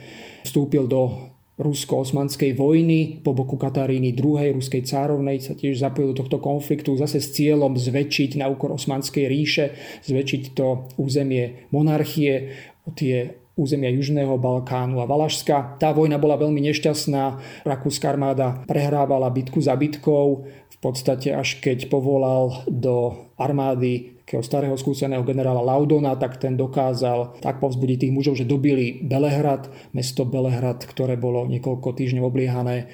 vstúpil 0.46 0.86
do 0.86 1.34
rusko-osmanskej 1.62 2.58
vojny 2.58 3.22
po 3.22 3.38
boku 3.38 3.56
Kataríny 3.56 4.18
II. 4.18 4.58
ruskej 4.58 4.82
cárovnej 4.82 5.38
sa 5.40 5.54
tiež 5.54 5.78
zapojil 5.78 6.12
do 6.12 6.26
tohto 6.26 6.42
konfliktu 6.42 6.98
zase 6.98 7.22
s 7.22 7.38
cieľom 7.38 7.78
zväčšiť 7.78 8.42
na 8.42 8.50
úkor 8.50 8.74
osmanskej 8.74 9.30
ríše, 9.30 9.78
zväčšiť 10.10 10.44
to 10.58 10.90
územie 10.98 11.70
monarchie, 11.70 12.58
tie 12.98 13.41
územia 13.62 13.94
Južného 13.94 14.42
Balkánu 14.42 14.98
a 14.98 15.06
Valašska. 15.06 15.78
Tá 15.78 15.94
vojna 15.94 16.18
bola 16.18 16.42
veľmi 16.42 16.58
nešťastná. 16.74 17.24
Rakúska 17.62 18.10
armáda 18.10 18.66
prehrávala 18.66 19.30
bitku 19.30 19.62
za 19.62 19.78
bitkou. 19.78 20.50
V 20.50 20.78
podstate 20.82 21.30
až 21.30 21.62
keď 21.62 21.94
povolal 21.94 22.66
do 22.66 23.30
armády 23.38 24.18
takého 24.26 24.42
starého 24.42 24.78
skúseného 24.80 25.22
generála 25.22 25.62
Laudona, 25.62 26.18
tak 26.18 26.42
ten 26.42 26.58
dokázal 26.58 27.38
tak 27.44 27.62
povzbudiť 27.62 28.08
tých 28.08 28.16
mužov, 28.16 28.34
že 28.40 28.50
dobili 28.50 29.04
Belehrad, 29.06 29.70
mesto 29.94 30.26
Belehrad, 30.26 30.82
ktoré 30.88 31.20
bolo 31.20 31.46
niekoľko 31.46 31.94
týždňov 31.94 32.26
obliehané 32.26 32.90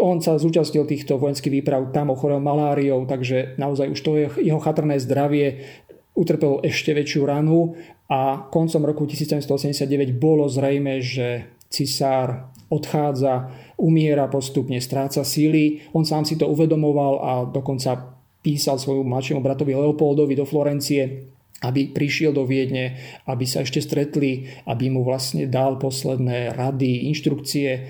on 0.00 0.24
sa 0.24 0.40
zúčastnil 0.40 0.88
týchto 0.88 1.20
vojenských 1.20 1.60
výprav, 1.60 1.92
tam 1.92 2.08
ochorel 2.08 2.40
maláriou, 2.40 3.04
takže 3.04 3.60
naozaj 3.60 3.92
už 3.92 4.00
to 4.00 4.10
jeho 4.40 4.60
chatrné 4.62 4.96
zdravie 4.96 5.68
utrpelo 6.12 6.60
ešte 6.60 6.92
väčšiu 6.92 7.22
ranu 7.24 7.76
a 8.08 8.48
koncom 8.52 8.84
roku 8.84 9.08
1789 9.08 10.12
bolo 10.16 10.44
zrejme, 10.48 11.00
že 11.00 11.48
cisár 11.72 12.52
odchádza, 12.68 13.48
umiera 13.80 14.28
postupne, 14.28 14.80
stráca 14.80 15.24
síly. 15.24 15.84
On 15.96 16.04
sám 16.04 16.28
si 16.28 16.36
to 16.36 16.48
uvedomoval 16.48 17.14
a 17.20 17.32
dokonca 17.48 18.16
písal 18.44 18.76
svojmu 18.76 19.08
mladšiemu 19.08 19.40
bratovi 19.40 19.72
Leopoldovi 19.72 20.34
do 20.36 20.44
Florencie, 20.44 21.32
aby 21.62 21.94
prišiel 21.94 22.34
do 22.34 22.42
Viedne, 22.42 22.98
aby 23.24 23.46
sa 23.46 23.62
ešte 23.62 23.78
stretli, 23.78 24.50
aby 24.66 24.90
mu 24.90 25.06
vlastne 25.06 25.46
dal 25.46 25.78
posledné 25.78 26.52
rady, 26.58 27.06
inštrukcie, 27.14 27.86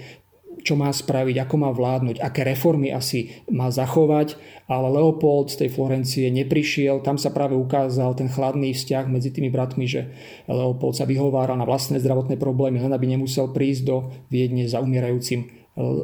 čo 0.62 0.78
má 0.78 0.88
spraviť, 0.88 1.42
ako 1.42 1.54
má 1.58 1.70
vládnuť, 1.74 2.22
aké 2.22 2.46
reformy 2.46 2.94
asi 2.94 3.44
má 3.50 3.68
zachovať, 3.68 4.38
ale 4.70 4.88
Leopold 4.94 5.52
z 5.52 5.66
tej 5.66 5.70
Florencie 5.74 6.30
neprišiel, 6.30 7.02
tam 7.02 7.18
sa 7.18 7.34
práve 7.34 7.58
ukázal 7.58 8.14
ten 8.14 8.30
chladný 8.30 8.72
vzťah 8.72 9.04
medzi 9.10 9.34
tými 9.34 9.50
bratmi, 9.50 9.84
že 9.84 10.14
Leopold 10.46 10.96
sa 10.96 11.04
vyhováral 11.04 11.58
na 11.58 11.66
vlastné 11.66 11.98
zdravotné 11.98 12.38
problémy, 12.38 12.80
len 12.80 12.94
aby 12.94 13.10
nemusel 13.10 13.50
prísť 13.50 13.82
do 13.84 13.96
Viedne 14.30 14.64
za 14.70 14.80
umierajúcim 14.80 15.50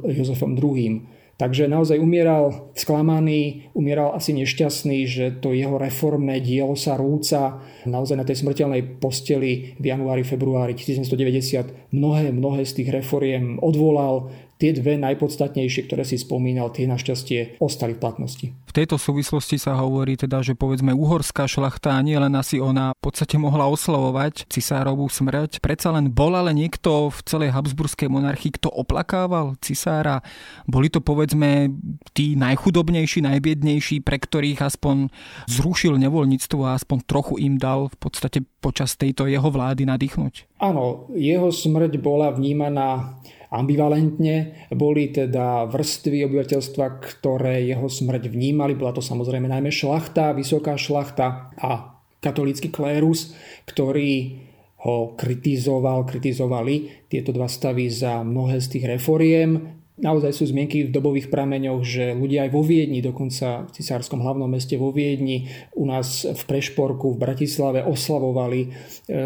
Jozefom 0.04 0.58
II. 0.58 1.18
Takže 1.38 1.70
naozaj 1.70 2.02
umieral 2.02 2.74
sklamaný, 2.74 3.70
umieral 3.70 4.10
asi 4.10 4.34
nešťastný, 4.34 5.06
že 5.06 5.24
to 5.38 5.54
jeho 5.54 5.78
reformné 5.78 6.42
dielo 6.42 6.74
sa 6.74 6.98
rúca 6.98 7.62
naozaj 7.86 8.18
na 8.18 8.26
tej 8.26 8.42
smrteľnej 8.42 8.98
posteli 8.98 9.78
v 9.78 9.84
januári, 9.86 10.26
februári 10.26 10.74
1990. 10.74 11.94
Mnohé, 11.94 12.34
mnohé 12.34 12.66
z 12.66 12.82
tých 12.82 12.90
reforiem 12.90 13.62
odvolal, 13.62 14.34
Tie 14.58 14.74
dve 14.74 14.98
najpodstatnejšie, 14.98 15.86
ktoré 15.86 16.02
si 16.02 16.18
spomínal, 16.18 16.74
tie 16.74 16.90
našťastie 16.90 17.62
ostali 17.62 17.94
v 17.94 18.02
platnosti. 18.02 18.46
V 18.50 18.72
tejto 18.74 18.98
súvislosti 18.98 19.54
sa 19.54 19.78
hovorí 19.78 20.18
teda, 20.18 20.42
že 20.42 20.58
povedzme 20.58 20.90
uhorská 20.90 21.46
šlachta 21.46 21.94
nie 22.02 22.18
len 22.18 22.34
asi 22.34 22.58
ona 22.58 22.90
v 22.98 23.00
podstate 23.06 23.38
mohla 23.38 23.70
oslavovať 23.70 24.50
cisárovú 24.50 25.06
smrť. 25.06 25.62
Predsa 25.62 25.94
len 25.94 26.10
bol 26.10 26.34
ale 26.34 26.50
niekto 26.50 27.06
v 27.14 27.18
celej 27.22 27.54
Habsburskej 27.54 28.10
monarchii, 28.10 28.58
kto 28.58 28.66
oplakával 28.74 29.54
cisára. 29.62 30.26
Boli 30.66 30.90
to 30.90 30.98
povedzme 30.98 31.70
tí 32.10 32.34
najchudobnejší, 32.34 33.30
najbiednejší, 33.30 34.02
pre 34.02 34.18
ktorých 34.18 34.66
aspoň 34.66 35.14
zrušil 35.46 35.94
nevoľníctvo 36.02 36.66
a 36.66 36.74
aspoň 36.74 36.98
trochu 37.06 37.38
im 37.46 37.62
dal 37.62 37.94
v 37.94 37.96
podstate 38.02 38.42
počas 38.58 38.98
tejto 38.98 39.30
jeho 39.30 39.46
vlády 39.46 39.86
nadýchnuť. 39.86 40.58
Áno, 40.58 41.06
jeho 41.14 41.54
smrť 41.54 42.02
bola 42.02 42.34
vnímaná 42.34 43.22
ambivalentne. 43.48 44.68
Boli 44.76 45.12
teda 45.12 45.64
vrstvy 45.68 46.28
obyvateľstva, 46.28 46.86
ktoré 47.00 47.64
jeho 47.64 47.88
smrť 47.88 48.28
vnímali. 48.28 48.76
Bola 48.76 48.92
to 48.92 49.02
samozrejme 49.04 49.48
najmä 49.48 49.72
šlachta, 49.72 50.36
vysoká 50.36 50.76
šlachta 50.76 51.52
a 51.56 51.98
katolícky 52.18 52.68
klérus, 52.68 53.32
ktorý 53.64 54.44
ho 54.78 55.18
kritizoval, 55.18 56.06
kritizovali 56.06 57.06
tieto 57.10 57.34
dva 57.34 57.50
stavy 57.50 57.90
za 57.90 58.22
mnohé 58.22 58.62
z 58.62 58.78
tých 58.78 58.84
reforiem. 58.86 59.78
Naozaj 59.98 60.30
sú 60.30 60.46
zmienky 60.46 60.86
v 60.86 60.94
dobových 60.94 61.26
prameňoch, 61.26 61.82
že 61.82 62.14
ľudia 62.14 62.46
aj 62.46 62.54
vo 62.54 62.62
Viedni, 62.62 63.02
dokonca 63.02 63.66
v 63.66 63.70
cisárskom 63.74 64.22
hlavnom 64.22 64.46
meste 64.46 64.78
vo 64.78 64.94
Viedni, 64.94 65.50
u 65.74 65.90
nás 65.90 66.22
v 66.22 66.38
Prešporku, 66.46 67.18
v 67.18 67.22
Bratislave 67.26 67.82
oslavovali 67.82 68.60
e, 68.62 68.68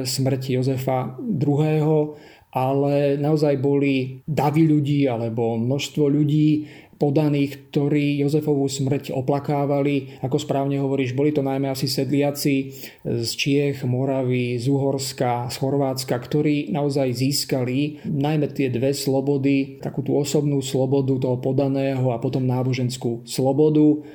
smrť 0.08 0.56
Jozefa 0.56 1.20
II 1.20 2.16
ale 2.53 3.16
naozaj 3.16 3.57
boli 3.57 4.20
davy 4.28 4.68
ľudí 4.68 5.09
alebo 5.09 5.57
množstvo 5.57 6.05
ľudí 6.05 6.68
podaných, 7.03 7.72
ktorí 7.74 8.22
Jozefovú 8.22 8.70
smrť 8.70 9.11
oplakávali. 9.11 10.22
Ako 10.22 10.38
správne 10.38 10.78
hovoríš, 10.78 11.18
boli 11.18 11.34
to 11.34 11.42
najmä 11.42 11.66
asi 11.66 11.90
sedliaci 11.90 12.70
z 13.03 13.30
Čiech, 13.34 13.82
Moravy, 13.82 14.55
z 14.62 14.70
Uhorska, 14.70 15.50
z 15.50 15.57
Chorvátska, 15.59 16.14
ktorí 16.14 16.70
naozaj 16.70 17.11
získali 17.11 18.07
najmä 18.07 18.55
tie 18.55 18.70
dve 18.70 18.94
slobody, 18.94 19.82
takú 19.82 20.07
tú 20.07 20.14
osobnú 20.14 20.62
slobodu 20.62 21.18
toho 21.18 21.42
podaného 21.42 22.14
a 22.14 22.22
potom 22.22 22.46
náboženskú 22.46 23.26
slobodu. 23.26 24.07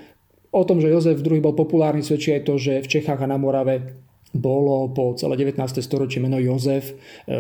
O 0.56 0.64
tom, 0.64 0.80
že 0.80 0.88
Jozef 0.88 1.20
II 1.20 1.44
bol 1.44 1.60
populárny, 1.60 2.00
svedčí 2.00 2.32
aj 2.32 2.48
to, 2.48 2.56
že 2.56 2.80
v 2.80 2.88
Čechách 2.88 3.20
a 3.20 3.28
na 3.28 3.36
Morave 3.36 4.07
bolo 4.36 4.92
po 4.92 5.16
celé 5.16 5.40
19. 5.40 5.80
storočie 5.80 6.20
meno 6.20 6.36
Jozef 6.38 6.92
e, 6.92 6.96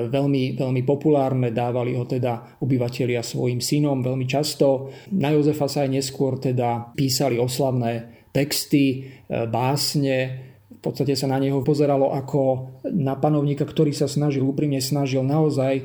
veľmi, 0.08 0.56
veľmi 0.56 0.82
populárne, 0.88 1.52
dávali 1.52 1.94
ho 2.00 2.08
teda 2.08 2.60
obyvatelia 2.64 3.20
svojim 3.20 3.60
synom 3.60 4.00
veľmi 4.00 4.24
často. 4.24 4.92
Na 5.12 5.36
Jozefa 5.36 5.68
sa 5.68 5.84
aj 5.84 5.92
neskôr 5.92 6.40
teda 6.40 6.96
písali 6.96 7.36
oslavné 7.36 8.26
texty, 8.32 8.86
e, 9.28 9.46
básne, 9.52 10.48
v 10.78 10.80
podstate 10.80 11.18
sa 11.18 11.28
na 11.28 11.42
neho 11.42 11.66
pozeralo 11.66 12.14
ako 12.14 12.72
na 12.94 13.18
panovníka, 13.18 13.66
ktorý 13.66 13.92
sa 13.92 14.06
snažil, 14.06 14.46
úprimne 14.46 14.80
snažil 14.80 15.26
naozaj 15.26 15.84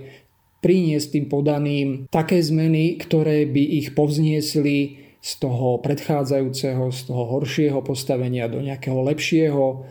priniesť 0.62 1.18
tým 1.18 1.26
podaným 1.26 1.88
také 2.06 2.38
zmeny, 2.38 3.00
ktoré 3.00 3.50
by 3.50 3.62
ich 3.82 3.98
povzniesli 3.98 5.02
z 5.22 5.32
toho 5.38 5.78
predchádzajúceho, 5.82 6.90
z 6.90 7.00
toho 7.06 7.22
horšieho 7.38 7.78
postavenia 7.82 8.46
do 8.46 8.62
nejakého 8.62 9.02
lepšieho 9.02 9.86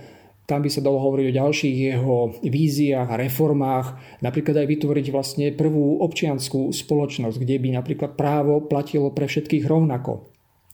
tam 0.52 0.68
by 0.68 0.68
sa 0.68 0.84
dalo 0.84 1.00
hovoriť 1.00 1.26
o 1.32 1.38
ďalších 1.40 1.78
jeho 1.80 2.18
víziách 2.44 3.08
a 3.08 3.16
reformách, 3.16 4.20
napríklad 4.20 4.60
aj 4.60 4.68
vytvoriť 4.68 5.08
vlastne 5.16 5.48
prvú 5.56 6.04
občianskú 6.04 6.76
spoločnosť, 6.76 7.40
kde 7.40 7.56
by 7.56 7.80
napríklad 7.80 8.20
právo 8.20 8.60
platilo 8.68 9.16
pre 9.16 9.32
všetkých 9.32 9.64
rovnako. 9.64 10.28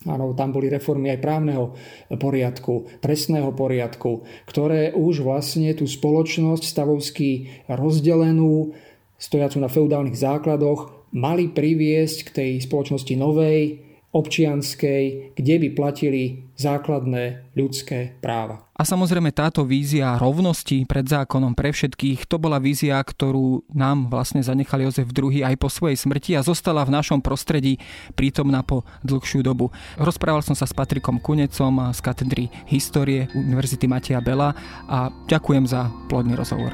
Áno, 0.10 0.34
tam 0.34 0.50
boli 0.50 0.74
reformy 0.74 1.14
aj 1.14 1.22
právneho 1.22 1.78
poriadku, 2.10 2.90
trestného 3.06 3.54
poriadku, 3.54 4.26
ktoré 4.50 4.98
už 4.98 5.22
vlastne 5.22 5.70
tú 5.78 5.86
spoločnosť 5.86 6.64
stavovský 6.66 7.62
rozdelenú, 7.70 8.74
stojacu 9.22 9.58
na 9.62 9.70
feudálnych 9.70 10.18
základoch, 10.18 11.14
mali 11.14 11.54
priviesť 11.54 12.18
k 12.26 12.34
tej 12.34 12.52
spoločnosti 12.66 13.14
novej, 13.14 13.86
občianskej, 14.10 15.38
kde 15.38 15.56
by 15.62 15.68
platili 15.78 16.47
základné 16.58 17.54
ľudské 17.54 18.18
práva. 18.20 18.66
A 18.78 18.86
samozrejme 18.86 19.34
táto 19.34 19.66
vízia 19.66 20.18
rovnosti 20.22 20.86
pred 20.86 21.06
zákonom 21.06 21.58
pre 21.58 21.74
všetkých, 21.74 22.30
to 22.30 22.38
bola 22.38 22.62
vízia, 22.62 23.02
ktorú 23.02 23.66
nám 23.74 24.10
vlastne 24.10 24.46
zanechal 24.46 24.86
Jozef 24.86 25.10
II 25.14 25.42
aj 25.42 25.56
po 25.58 25.70
svojej 25.70 25.98
smrti 25.98 26.38
a 26.38 26.46
zostala 26.46 26.86
v 26.86 26.94
našom 26.94 27.22
prostredí 27.26 27.82
prítomná 28.14 28.62
po 28.62 28.86
dlhšiu 29.02 29.42
dobu. 29.42 29.74
Rozprával 29.98 30.46
som 30.46 30.54
sa 30.54 30.70
s 30.70 30.78
Patrikom 30.78 31.18
Kunecom 31.18 31.90
z 31.90 32.00
katedry 32.06 32.54
histórie 32.70 33.30
Univerzity 33.34 33.90
Mateja 33.90 34.22
Bela 34.22 34.54
a 34.86 35.10
ďakujem 35.26 35.66
za 35.66 35.90
plodný 36.06 36.38
rozhovor. 36.38 36.74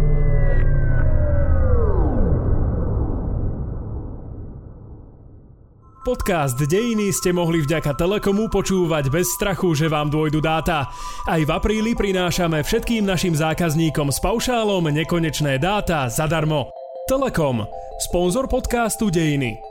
Podcast 6.01 6.57
Dejiny 6.57 7.13
ste 7.13 7.29
mohli 7.29 7.61
vďaka 7.61 7.93
Telekomu 7.93 8.49
počúvať 8.49 9.13
bez 9.13 9.29
strachu, 9.37 9.77
že 9.77 9.85
vám 9.85 10.09
dôjdu 10.09 10.41
dáta. 10.41 10.89
Aj 11.29 11.37
v 11.37 11.45
apríli 11.45 11.93
prinášame 11.93 12.65
všetkým 12.65 13.05
našim 13.05 13.37
zákazníkom 13.37 14.09
s 14.09 14.17
paušálom 14.17 14.89
nekonečné 14.89 15.61
dáta 15.61 16.09
zadarmo. 16.09 16.73
Telekom, 17.05 17.69
sponzor 18.01 18.49
podcastu 18.49 19.13
Dejiny. 19.13 19.70